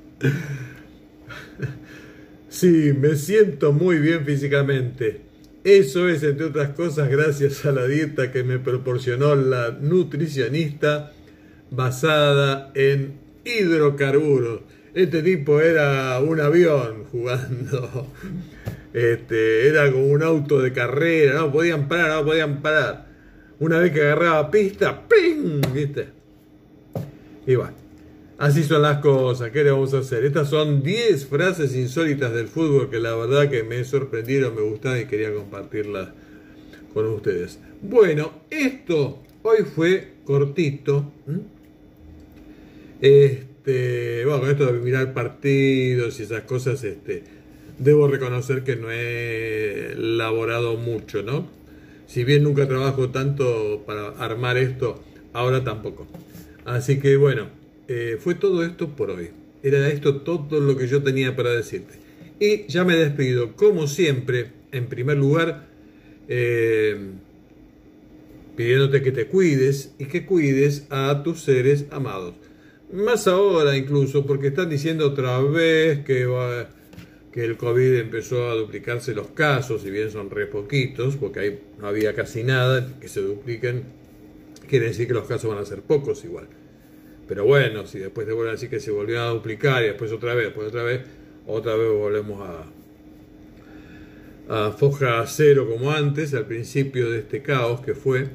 Sí, 2.51 2.93
me 2.99 3.15
siento 3.15 3.73
muy 3.73 3.99
bien 3.99 4.25
físicamente. 4.25 5.21
Eso 5.63 6.09
es, 6.09 6.25
entre 6.25 6.47
otras 6.47 6.71
cosas, 6.71 7.09
gracias 7.09 7.65
a 7.65 7.71
la 7.71 7.87
dieta 7.87 8.33
que 8.33 8.43
me 8.43 8.59
proporcionó 8.59 9.37
la 9.37 9.71
nutricionista 9.71 11.13
basada 11.71 12.73
en 12.75 13.15
hidrocarburos. 13.45 14.63
Este 14.95 15.23
tipo 15.23 15.61
era 15.61 16.19
un 16.21 16.41
avión 16.41 17.05
jugando. 17.11 18.09
Este, 18.93 19.69
era 19.69 19.91
como 19.93 20.07
un 20.07 20.23
auto 20.23 20.61
de 20.61 20.73
carrera, 20.73 21.35
no 21.35 21.53
podían 21.53 21.87
parar, 21.87 22.11
no 22.21 22.25
podían 22.25 22.61
parar. 22.61 23.07
Una 23.61 23.79
vez 23.79 23.93
que 23.93 24.01
agarraba 24.01 24.51
pista, 24.51 25.07
¡ping! 25.07 25.61
¿Viste? 25.73 26.09
Y 27.47 27.55
bueno, 27.55 27.75
así 28.39 28.65
son 28.65 28.83
las 28.83 28.99
cosas, 28.99 29.51
¿qué 29.51 29.63
le 29.63 29.71
vamos 29.71 29.95
a 29.95 29.99
hacer? 29.99 30.25
Estas 30.25 30.49
son 30.49 30.83
10 30.83 31.27
frases 31.27 31.77
insólitas 31.77 32.35
del 32.35 32.49
fútbol 32.49 32.91
que 32.91 32.99
la 32.99 33.15
verdad 33.15 33.49
que 33.49 33.63
me 33.63 33.85
sorprendieron, 33.85 34.57
me 34.57 34.63
gustaron 34.63 35.03
y 35.03 35.05
quería 35.05 35.33
compartirlas 35.33 36.09
con 36.93 37.07
ustedes. 37.07 37.61
Bueno, 37.83 38.33
esto 38.51 39.23
hoy 39.43 39.59
fue 39.65 40.15
cortito. 40.25 41.13
Este, 43.01 43.50
este, 43.61 44.25
bueno, 44.25 44.41
con 44.41 44.51
esto 44.51 44.73
de 44.73 44.81
mirar 44.81 45.13
partidos 45.13 46.19
y 46.19 46.23
esas 46.23 46.45
cosas, 46.45 46.83
este, 46.83 47.25
debo 47.79 48.09
reconocer 48.09 48.65
que 48.65 48.75
no 48.75 48.91
he 48.91 49.93
elaborado 49.93 50.79
mucho, 50.79 51.23
¿no? 51.23 51.47
Si 52.07 52.25
bien 52.25 52.43
nunca 52.43 52.67
trabajo 52.67 53.11
tanto 53.11 53.83
para 53.87 54.09
armar 54.13 54.57
esto, 54.57 55.05
ahora 55.35 55.63
tampoco. 55.63 56.07
Así 56.65 57.01
que 57.01 57.17
bueno, 57.17 57.49
eh, 57.87 58.17
fue 58.19 58.35
todo 58.35 58.65
esto 58.65 58.97
por 58.97 59.11
hoy. 59.11 59.29
Era 59.63 59.89
esto 59.89 60.23
todo 60.23 60.59
lo 60.61 60.79
que 60.79 60.87
yo 60.89 61.03
tenía 61.03 61.37
para 61.37 61.51
decirte. 61.51 61.99
Y 62.41 62.67
ya 62.67 62.85
me 62.85 62.97
despido, 62.97 63.57
como 63.57 63.87
siempre, 63.87 64.53
en 64.73 64.87
primer 64.87 65.19
lugar, 65.19 65.67
eh, 66.29 66.97
pidiéndote 68.57 69.03
que 69.03 69.13
te 69.13 69.27
cuides 69.27 69.93
y 69.99 70.07
que 70.07 70.25
cuides 70.25 70.87
a 70.89 71.23
tus 71.23 71.43
seres 71.43 71.85
amados. 71.91 72.35
Más 72.93 73.29
ahora 73.29 73.77
incluso, 73.77 74.27
porque 74.27 74.49
están 74.49 74.69
diciendo 74.69 75.07
otra 75.07 75.41
vez 75.41 76.01
que, 76.01 76.29
que 77.33 77.45
el 77.45 77.57
COVID 77.57 77.95
empezó 77.99 78.51
a 78.51 78.55
duplicarse 78.55 79.15
los 79.15 79.29
casos, 79.29 79.83
si 79.83 79.91
bien 79.91 80.11
son 80.11 80.29
re 80.29 80.47
poquitos, 80.47 81.15
porque 81.15 81.41
ahí 81.41 81.61
no 81.79 81.87
había 81.87 82.15
casi 82.15 82.43
nada, 82.43 82.99
que 83.01 83.07
se 83.07 83.21
dupliquen, 83.21 83.85
quiere 84.69 84.87
decir 84.87 85.07
que 85.07 85.15
los 85.15 85.29
casos 85.29 85.51
van 85.51 85.63
a 85.63 85.65
ser 85.65 85.83
pocos 85.83 86.25
igual. 86.25 86.49
Pero 87.29 87.45
bueno, 87.45 87.87
si 87.87 88.01
después 88.01 88.27
te 88.27 88.33
vuelven 88.33 88.51
a 88.51 88.53
decir 88.55 88.69
que 88.69 88.81
se 88.81 88.91
volvió 88.91 89.23
a 89.23 89.29
duplicar 89.29 89.85
y 89.85 89.87
después 89.87 90.11
otra 90.11 90.35
vez, 90.35 90.47
después 90.47 90.67
otra 90.67 90.83
vez, 90.83 91.03
otra 91.47 91.77
vez 91.77 91.93
volvemos 91.93 92.41
a, 94.49 94.67
a 94.67 94.73
foja 94.73 95.25
cero 95.29 95.69
como 95.71 95.93
antes, 95.93 96.35
al 96.35 96.47
principio 96.47 97.09
de 97.09 97.21
este 97.21 97.41
caos 97.41 97.83
que 97.83 97.95
fue. 97.95 98.31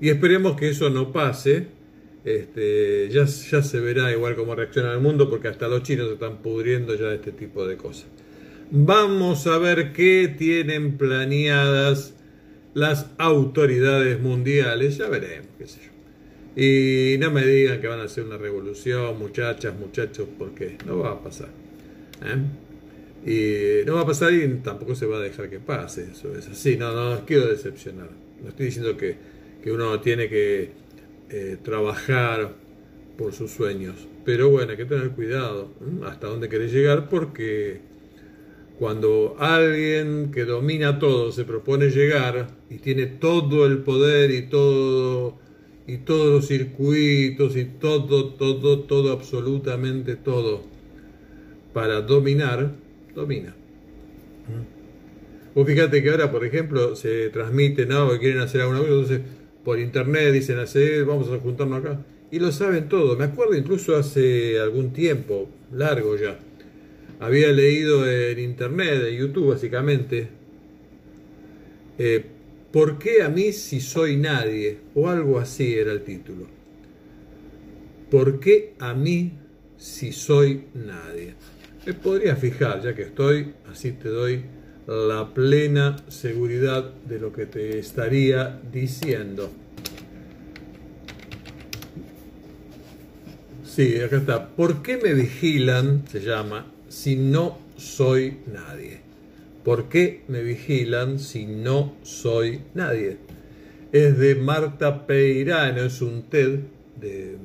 Y 0.00 0.10
esperemos 0.10 0.56
que 0.56 0.70
eso 0.70 0.90
no 0.90 1.12
pase, 1.12 1.79
este, 2.24 3.08
ya, 3.10 3.24
ya 3.24 3.62
se 3.62 3.80
verá 3.80 4.10
igual 4.12 4.36
cómo 4.36 4.54
reacciona 4.54 4.92
el 4.92 5.00
mundo 5.00 5.30
porque 5.30 5.48
hasta 5.48 5.68
los 5.68 5.82
chinos 5.82 6.08
se 6.08 6.14
están 6.14 6.38
pudriendo 6.38 6.94
ya 6.94 7.06
de 7.06 7.16
este 7.16 7.32
tipo 7.32 7.66
de 7.66 7.76
cosas. 7.76 8.06
Vamos 8.70 9.46
a 9.46 9.58
ver 9.58 9.92
qué 9.92 10.32
tienen 10.36 10.96
planeadas 10.96 12.14
las 12.74 13.06
autoridades 13.18 14.20
mundiales, 14.20 14.98
ya 14.98 15.08
veremos, 15.08 15.48
qué 15.58 15.66
sé 15.66 15.80
yo. 15.84 15.90
Y 16.62 17.18
no 17.18 17.30
me 17.30 17.44
digan 17.44 17.80
que 17.80 17.86
van 17.86 18.00
a 18.00 18.04
hacer 18.04 18.24
una 18.24 18.36
revolución, 18.36 19.18
muchachas, 19.18 19.74
muchachos, 19.78 20.28
porque 20.38 20.76
no 20.86 20.98
va 20.98 21.12
a 21.12 21.22
pasar. 21.22 21.48
¿eh? 22.24 23.82
Y 23.82 23.86
no 23.86 23.94
va 23.96 24.02
a 24.02 24.06
pasar 24.06 24.32
y 24.32 24.46
tampoco 24.62 24.94
se 24.94 25.06
va 25.06 25.18
a 25.18 25.20
dejar 25.20 25.50
que 25.50 25.58
pase, 25.58 26.08
eso 26.12 26.34
es 26.36 26.48
así, 26.48 26.76
no, 26.76 26.94
no, 26.94 27.14
no 27.14 27.26
quiero 27.26 27.48
decepcionar, 27.48 28.08
no 28.42 28.48
estoy 28.48 28.66
diciendo 28.66 28.96
que, 28.96 29.16
que 29.62 29.70
uno 29.70 30.00
tiene 30.00 30.28
que 30.28 30.70
eh, 31.30 31.56
trabajar 31.62 32.54
por 33.16 33.32
sus 33.32 33.50
sueños, 33.50 34.08
pero 34.24 34.50
bueno, 34.50 34.72
hay 34.72 34.76
que 34.76 34.84
tener 34.84 35.10
cuidado 35.10 35.68
hasta 36.06 36.26
dónde 36.26 36.48
querés 36.48 36.72
llegar 36.72 37.08
porque 37.08 37.80
cuando 38.80 39.36
alguien 39.38 40.30
que 40.32 40.46
domina 40.46 40.98
todo 40.98 41.32
se 41.32 41.44
propone 41.44 41.90
llegar 41.90 42.48
y 42.70 42.78
tiene 42.78 43.06
todo 43.06 43.66
el 43.66 43.78
poder 43.78 44.30
y 44.30 44.48
todo 44.48 45.38
y 45.86 45.98
todos 45.98 46.28
los 46.28 46.46
circuitos 46.46 47.56
y 47.56 47.64
todo, 47.64 48.30
todo, 48.30 48.80
todo, 48.80 49.12
absolutamente 49.12 50.16
todo 50.16 50.62
para 51.74 52.00
dominar, 52.00 52.72
domina. 53.14 53.54
Vos 55.54 55.66
fíjate 55.66 56.02
que 56.02 56.10
ahora, 56.10 56.30
por 56.30 56.44
ejemplo, 56.44 56.96
se 56.96 57.28
transmite, 57.30 57.86
¿no? 57.86 58.10
Que 58.12 58.18
quieren 58.18 58.40
hacer 58.40 58.62
alguna 58.62 58.78
cosa, 58.78 58.92
entonces 58.92 59.20
por 59.64 59.78
internet 59.78 60.32
dicen, 60.32 60.56
vamos 61.06 61.30
a 61.30 61.38
juntarnos 61.38 61.80
acá. 61.80 62.04
Y 62.30 62.38
lo 62.38 62.52
saben 62.52 62.88
todo. 62.88 63.16
Me 63.16 63.24
acuerdo 63.24 63.56
incluso 63.56 63.96
hace 63.96 64.60
algún 64.60 64.92
tiempo, 64.92 65.48
largo 65.72 66.16
ya, 66.16 66.38
había 67.20 67.52
leído 67.52 68.10
en 68.10 68.38
internet, 68.38 69.02
en 69.06 69.16
YouTube 69.18 69.50
básicamente, 69.50 70.28
eh, 71.98 72.24
¿por 72.72 72.98
qué 72.98 73.22
a 73.22 73.28
mí 73.28 73.52
si 73.52 73.80
soy 73.80 74.16
nadie? 74.16 74.78
O 74.94 75.08
algo 75.08 75.38
así 75.38 75.74
era 75.74 75.92
el 75.92 76.02
título. 76.02 76.46
¿Por 78.10 78.40
qué 78.40 78.74
a 78.78 78.94
mí 78.94 79.32
si 79.76 80.12
soy 80.12 80.64
nadie? 80.72 81.34
Me 81.84 81.92
podría 81.92 82.36
fijar, 82.36 82.82
ya 82.82 82.94
que 82.94 83.02
estoy, 83.02 83.52
así 83.70 83.92
te 83.92 84.08
doy 84.08 84.42
la 84.86 85.32
plena 85.32 85.96
seguridad 86.08 86.92
de 87.08 87.18
lo 87.18 87.32
que 87.32 87.46
te 87.46 87.78
estaría 87.78 88.60
diciendo. 88.72 89.50
Sí, 93.64 94.00
acá 94.00 94.16
está. 94.16 94.48
¿Por 94.48 94.82
qué 94.82 94.96
me 94.96 95.14
vigilan? 95.14 96.04
Se 96.08 96.20
llama 96.20 96.66
si 96.88 97.16
no 97.16 97.58
soy 97.76 98.38
nadie? 98.52 99.00
¿Por 99.64 99.88
qué 99.88 100.22
me 100.26 100.42
vigilan 100.42 101.18
si 101.18 101.46
no 101.46 101.94
soy 102.02 102.62
nadie? 102.74 103.18
Es 103.92 104.18
de 104.18 104.34
Marta 104.34 105.06
Peirano, 105.06 105.82
es 105.82 106.02
un 106.02 106.22
TED 106.22 106.60
de 107.00 107.36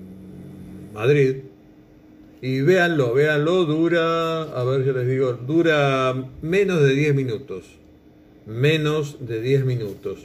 Madrid. 0.93 1.37
Y 2.45 2.61
véanlo, 2.61 3.11
véanlo, 3.15 3.65
dura, 3.65 4.43
a 4.43 4.63
ver, 4.63 4.85
yo 4.85 4.93
les 4.93 5.07
digo, 5.07 5.33
dura 5.33 6.13
menos 6.43 6.79
de 6.83 6.93
10 6.93 7.15
minutos. 7.15 7.65
Menos 8.45 9.17
de 9.19 9.41
10 9.41 9.65
minutos. 9.65 10.19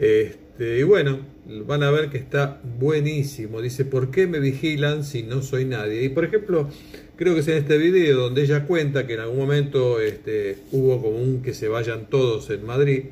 Este, 0.00 0.78
y 0.78 0.82
bueno, 0.82 1.18
van 1.66 1.82
a 1.82 1.90
ver 1.90 2.08
que 2.08 2.16
está 2.16 2.58
buenísimo. 2.80 3.60
Dice, 3.60 3.84
¿por 3.84 4.10
qué 4.10 4.26
me 4.26 4.40
vigilan 4.40 5.04
si 5.04 5.22
no 5.22 5.42
soy 5.42 5.66
nadie? 5.66 6.04
Y 6.04 6.08
por 6.08 6.24
ejemplo, 6.24 6.70
creo 7.16 7.34
que 7.34 7.40
es 7.40 7.48
en 7.48 7.58
este 7.58 7.76
video 7.76 8.18
donde 8.18 8.40
ella 8.40 8.64
cuenta 8.64 9.06
que 9.06 9.12
en 9.12 9.20
algún 9.20 9.40
momento 9.40 10.00
este, 10.00 10.56
hubo 10.72 11.02
como 11.02 11.18
un 11.18 11.42
que 11.42 11.52
se 11.52 11.68
vayan 11.68 12.08
todos 12.08 12.48
en 12.48 12.64
Madrid. 12.64 13.02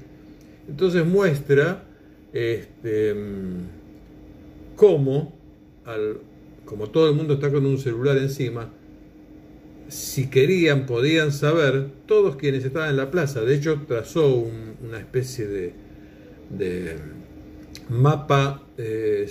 Entonces 0.66 1.04
muestra 1.04 1.84
este, 2.32 3.14
cómo, 4.76 5.38
al, 5.84 6.20
como 6.70 6.88
todo 6.88 7.08
el 7.08 7.16
mundo 7.16 7.34
está 7.34 7.50
con 7.50 7.66
un 7.66 7.78
celular 7.78 8.16
encima, 8.16 8.70
si 9.88 10.30
querían 10.30 10.86
podían 10.86 11.32
saber 11.32 11.88
todos 12.06 12.36
quienes 12.36 12.64
estaban 12.64 12.90
en 12.90 12.96
la 12.96 13.10
plaza. 13.10 13.40
De 13.40 13.56
hecho, 13.56 13.82
trazó 13.88 14.28
una 14.36 14.98
especie 14.98 15.48
de, 15.48 15.74
de 16.48 16.96
mapa 17.88 18.62
eh, 18.78 19.28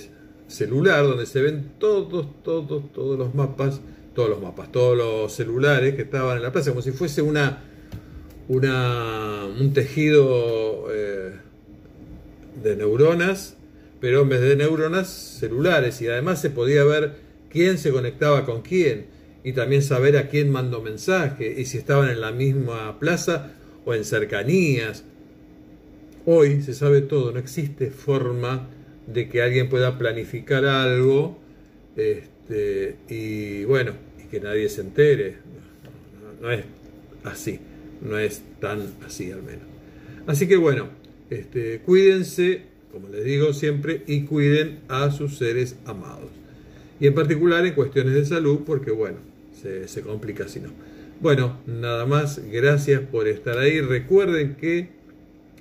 celular 0.48 1.06
donde 1.06 1.26
se 1.26 1.42
ven 1.42 1.72
todos, 1.80 2.44
todos, 2.44 2.92
todos 2.92 3.18
los 3.18 3.34
mapas 3.34 3.80
todos 4.14 4.32
los 4.32 4.42
mapas, 4.42 4.70
todos 4.70 4.98
los 4.98 5.32
celulares 5.32 5.96
que 5.96 6.02
estaban 6.02 6.36
en 6.36 6.44
la 6.44 6.52
plaza, 6.52 6.72
como 6.72 6.82
si 6.82 6.92
fuese 6.92 7.22
una, 7.22 7.64
una 8.50 9.46
un 9.58 9.72
tejido 9.72 10.88
eh, 10.92 11.36
de 12.62 12.76
neuronas, 12.76 13.56
pero 14.02 14.24
en 14.24 14.30
vez 14.30 14.42
de 14.42 14.58
neuronas, 14.58 15.08
celulares, 15.08 16.02
y 16.02 16.08
además 16.08 16.42
se 16.42 16.50
podía 16.50 16.84
ver 16.84 17.29
quién 17.50 17.78
se 17.78 17.92
conectaba 17.92 18.46
con 18.46 18.62
quién, 18.62 19.08
y 19.44 19.54
también 19.54 19.82
saber 19.82 20.18
a 20.18 20.28
quién 20.28 20.52
mandó 20.52 20.82
mensaje, 20.82 21.56
y 21.58 21.66
si 21.66 21.78
estaban 21.78 22.10
en 22.10 22.22
la 22.22 22.32
misma 22.32 23.00
plaza 23.00 23.54
o 23.86 23.94
en 23.94 24.04
cercanías. 24.04 25.06
Hoy 26.26 26.62
se 26.62 26.74
sabe 26.74 27.02
todo, 27.02 27.32
no 27.32 27.40
existe 27.40 27.90
forma 27.90 28.68
de 29.08 29.30
que 29.30 29.42
alguien 29.42 29.70
pueda 29.70 29.98
planificar 29.98 30.66
algo 30.66 31.40
este, 31.96 32.98
y 33.10 33.64
bueno, 33.66 33.94
que 34.30 34.40
nadie 34.40 34.70
se 34.70 34.82
entere. 34.82 35.38
No, 36.42 36.52
es 36.52 36.64
así, 37.24 37.60
no 38.02 38.18
es 38.18 38.44
tan 38.60 38.94
así 39.06 39.32
al 39.32 39.44
menos. 39.44 39.64
Así 40.28 40.48
que 40.48 40.58
bueno, 40.58 40.90
este, 41.30 41.80
cuídense, 41.80 42.64
como 42.92 43.10
les 43.10 43.24
digo 43.24 43.54
siempre, 43.54 44.04
y 44.08 44.22
cuiden 44.22 44.80
a 44.88 45.12
sus 45.12 45.38
seres 45.38 45.78
amados. 45.86 46.39
Y 47.00 47.08
en 47.08 47.14
particular 47.14 47.66
en 47.66 47.74
cuestiones 47.74 48.14
de 48.14 48.26
salud, 48.26 48.62
porque 48.66 48.92
bueno, 48.92 49.18
se, 49.62 50.02
complica 50.02 50.48
si 50.48 50.60
no. 50.60 50.70
Bueno, 51.22 51.60
nada 51.66 52.06
más, 52.06 52.42
gracias 52.52 53.02
por 53.02 53.28
estar 53.28 53.58
ahí. 53.58 53.82
Recuerden 53.82 54.56
que 54.56 54.90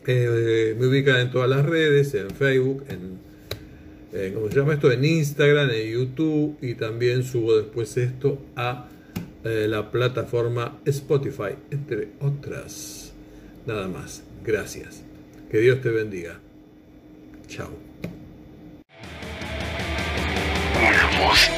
eh, 0.07 0.77
me 0.79 0.87
ubican 0.87 1.21
en 1.21 1.31
todas 1.31 1.49
las 1.49 1.67
redes, 1.67 2.15
en 2.15 2.31
Facebook, 2.31 2.85
en 2.89 3.19
eh, 4.13 4.33
¿cómo 4.35 4.49
se 4.49 4.57
llama 4.57 4.75
esto? 4.75 4.91
En 4.91 5.05
Instagram, 5.05 5.71
en 5.71 5.93
YouTube 5.93 6.57
y 6.63 6.75
también 6.75 7.25
subo 7.25 7.57
después 7.57 7.97
esto 7.97 8.39
a 8.57 8.89
eh, 9.45 9.67
la 9.69 9.91
plataforma 9.91 10.81
Spotify, 10.85 11.55
entre 11.71 12.09
otras. 12.21 13.13
Nada 13.67 13.89
más. 13.89 14.23
Gracias. 14.45 15.03
Que 15.51 15.59
Dios 15.59 15.81
te 15.83 15.91
bendiga. 15.91 16.41
Chao. 17.47 17.88
любовь 21.19 21.58